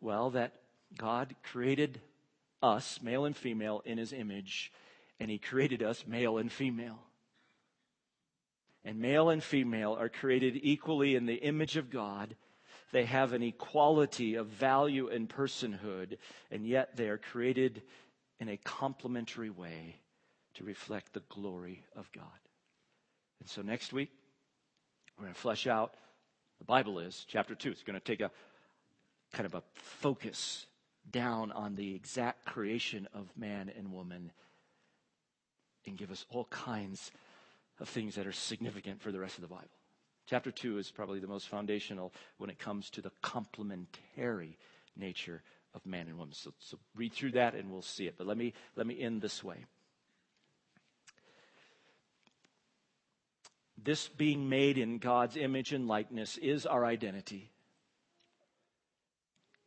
[0.00, 0.52] Well, that
[0.96, 2.00] God created
[2.62, 4.70] us, male and female, in his image,
[5.18, 7.00] and he created us male and female.
[8.84, 12.36] And male and female are created equally in the image of God.
[12.92, 16.18] They have an equality of value and personhood,
[16.50, 17.82] and yet they are created
[18.38, 19.96] in a complementary way
[20.54, 22.24] to reflect the glory of God.
[23.40, 24.10] And so next week,
[25.18, 25.94] we're going to flesh out,
[26.58, 27.70] the Bible is, chapter 2.
[27.70, 28.30] It's going to take a
[29.32, 30.66] kind of a focus
[31.10, 34.32] down on the exact creation of man and woman
[35.86, 37.10] and give us all kinds
[37.80, 39.68] of things that are significant for the rest of the Bible.
[40.26, 44.58] Chapter 2 is probably the most foundational when it comes to the complementary
[44.96, 45.42] nature
[45.74, 46.34] of man and woman.
[46.34, 48.14] So, so read through that and we'll see it.
[48.16, 49.64] But let me, let me end this way.
[53.82, 57.50] This being made in God's image and likeness is our identity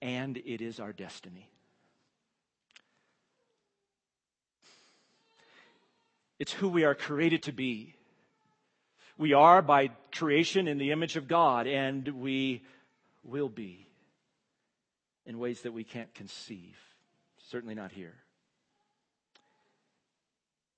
[0.01, 1.49] and it is our destiny.
[6.39, 7.95] It's who we are created to be.
[9.17, 12.63] We are by creation in the image of God, and we
[13.23, 13.87] will be
[15.25, 16.77] in ways that we can't conceive.
[17.49, 18.13] Certainly not here.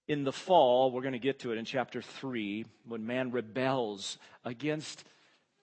[0.08, 4.18] In the fall, we're going to get to it in chapter 3, when man rebels
[4.46, 5.04] against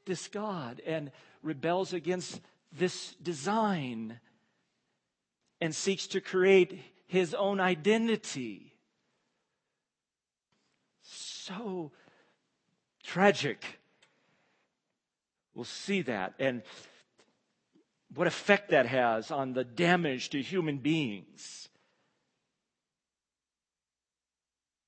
[0.05, 1.11] this God and
[1.43, 2.41] rebels against
[2.73, 4.21] this design
[5.61, 8.75] and seeks to create his own identity.
[11.03, 11.93] So
[13.07, 13.81] tragic.
[15.55, 16.63] We'll see that and
[18.15, 21.69] what effect that has on the damage to human beings.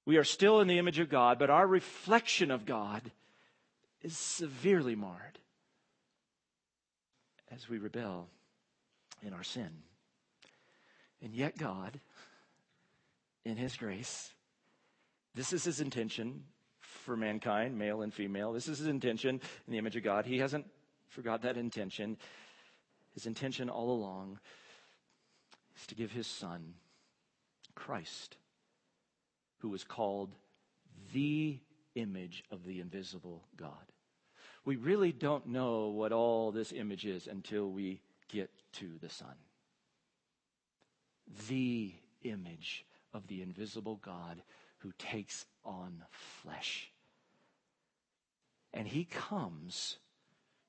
[0.04, 3.02] We are still in the image of God, but our reflection of God
[4.02, 5.38] is severely marred
[7.50, 8.28] as we rebel
[9.22, 9.70] in our sin.
[11.22, 11.98] And yet, God,
[13.44, 14.32] in His grace,
[15.34, 16.44] this is His intention
[17.08, 18.52] for mankind, male and female.
[18.52, 20.26] This is His intention in the image of God.
[20.26, 20.66] He hasn't
[21.08, 22.18] forgot that intention.
[23.14, 24.38] His intention all along
[25.74, 26.74] is to give His Son,
[27.74, 28.36] Christ,
[29.60, 30.34] who was called
[31.14, 31.58] the
[31.94, 33.72] image of the invisible God.
[34.66, 39.34] We really don't know what all this image is until we get to the Son.
[41.48, 42.84] The image
[43.14, 44.42] of the invisible God
[44.80, 46.90] who takes on flesh.
[48.78, 49.98] And he comes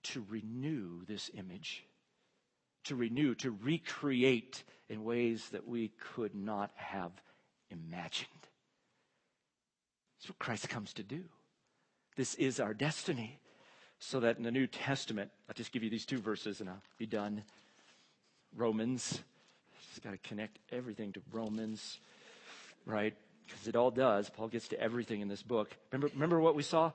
[0.01, 1.85] to renew this image,
[2.85, 7.11] to renew, to recreate in ways that we could not have
[7.69, 8.27] imagined.
[10.17, 11.23] That's what Christ comes to do.
[12.15, 13.39] This is our destiny.
[13.99, 16.81] So that in the New Testament, I'll just give you these two verses and I'll
[16.97, 17.43] be done.
[18.55, 19.21] Romans,
[19.91, 21.99] just got to connect everything to Romans,
[22.87, 23.13] right?
[23.45, 24.31] Because it all does.
[24.31, 25.69] Paul gets to everything in this book.
[25.91, 26.91] Remember, remember what we saw?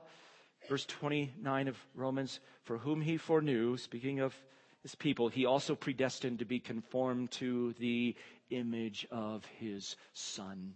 [0.67, 4.35] Verse 29 of Romans, for whom he foreknew, speaking of
[4.81, 8.15] his people, he also predestined to be conformed to the
[8.49, 10.73] image of his son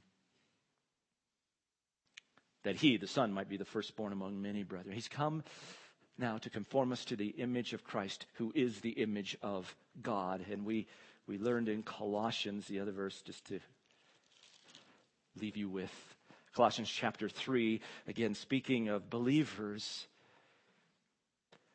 [2.63, 4.93] that he, the Son, might be the firstborn among many brethren.
[4.93, 5.43] He's come
[6.17, 10.45] now to conform us to the image of Christ, who is the image of God.
[10.51, 10.87] And we,
[11.27, 13.59] we learned in Colossians, the other verse, just to
[15.39, 15.91] leave you with
[16.55, 20.07] Colossians chapter 3, again, speaking of believers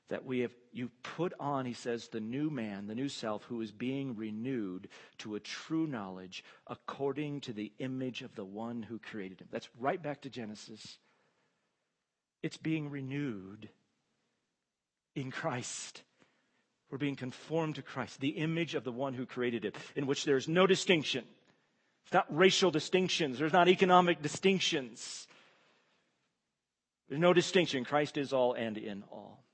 [0.08, 3.60] that we have you put on he says the new man the new self who
[3.60, 8.98] is being renewed to a true knowledge according to the image of the one who
[8.98, 9.48] created him.
[9.50, 10.98] That's right back to genesis.
[12.42, 13.68] It's being renewed
[15.14, 16.02] in christ.
[16.90, 20.24] We're being conformed to christ the image of the one who created it in which
[20.24, 21.24] there's no distinction
[22.04, 23.38] it's not racial distinctions.
[23.38, 25.26] There's not economic distinctions.
[27.08, 27.84] There's no distinction.
[27.84, 29.44] Christ is all and in all.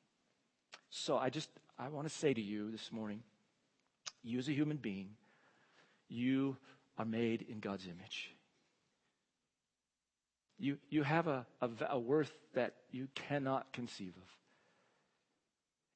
[0.91, 1.49] So I just,
[1.79, 3.23] I want to say to you this morning,
[4.23, 5.11] you as a human being,
[6.09, 6.57] you
[6.99, 8.35] are made in God's image.
[10.59, 14.29] You, you have a, a, a worth that you cannot conceive of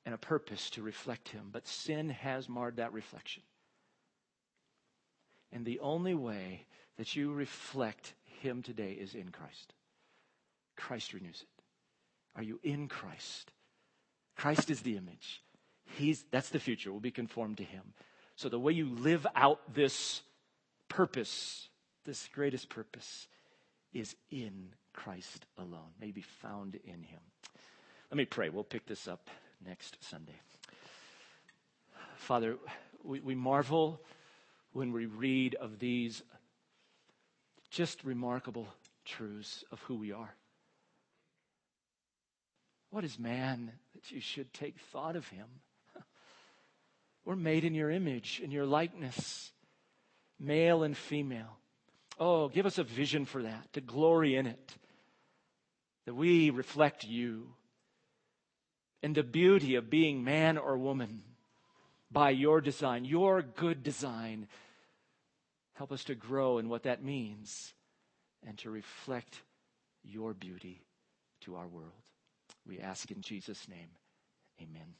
[0.06, 3.42] and a purpose to reflect Him, but sin has marred that reflection.
[5.54, 6.66] And the only way
[6.98, 9.72] that you reflect Him today is in Christ.
[10.76, 11.62] Christ renews it.
[12.36, 13.52] Are you in Christ?
[14.36, 15.42] Christ is the image.
[15.96, 16.90] He's, that's the future.
[16.90, 17.82] We'll be conformed to him.
[18.36, 20.22] So the way you live out this
[20.88, 21.68] purpose,
[22.04, 23.28] this greatest purpose,
[23.92, 27.20] is in Christ alone, may be found in him.
[28.10, 28.48] Let me pray.
[28.48, 29.30] We'll pick this up
[29.64, 30.40] next Sunday.
[32.16, 32.56] Father,
[33.04, 34.00] we, we marvel
[34.74, 36.22] when we read of these
[37.70, 38.68] just remarkable
[39.04, 40.34] truths of who we are.
[42.90, 45.46] What is man that you should take thought of him?
[47.24, 49.52] We're made in your image, in your likeness,
[50.38, 51.56] male and female.
[52.18, 54.74] Oh, give us a vision for that, to glory in it,
[56.06, 57.48] that we reflect you
[59.02, 61.22] and the beauty of being man or woman
[62.10, 64.48] by your design, your good design.
[65.74, 67.74] Help us to grow in what that means
[68.46, 69.42] and to reflect
[70.04, 70.82] your beauty
[71.40, 71.92] to our world.
[72.66, 73.90] We ask in Jesus' name,
[74.60, 74.94] amen.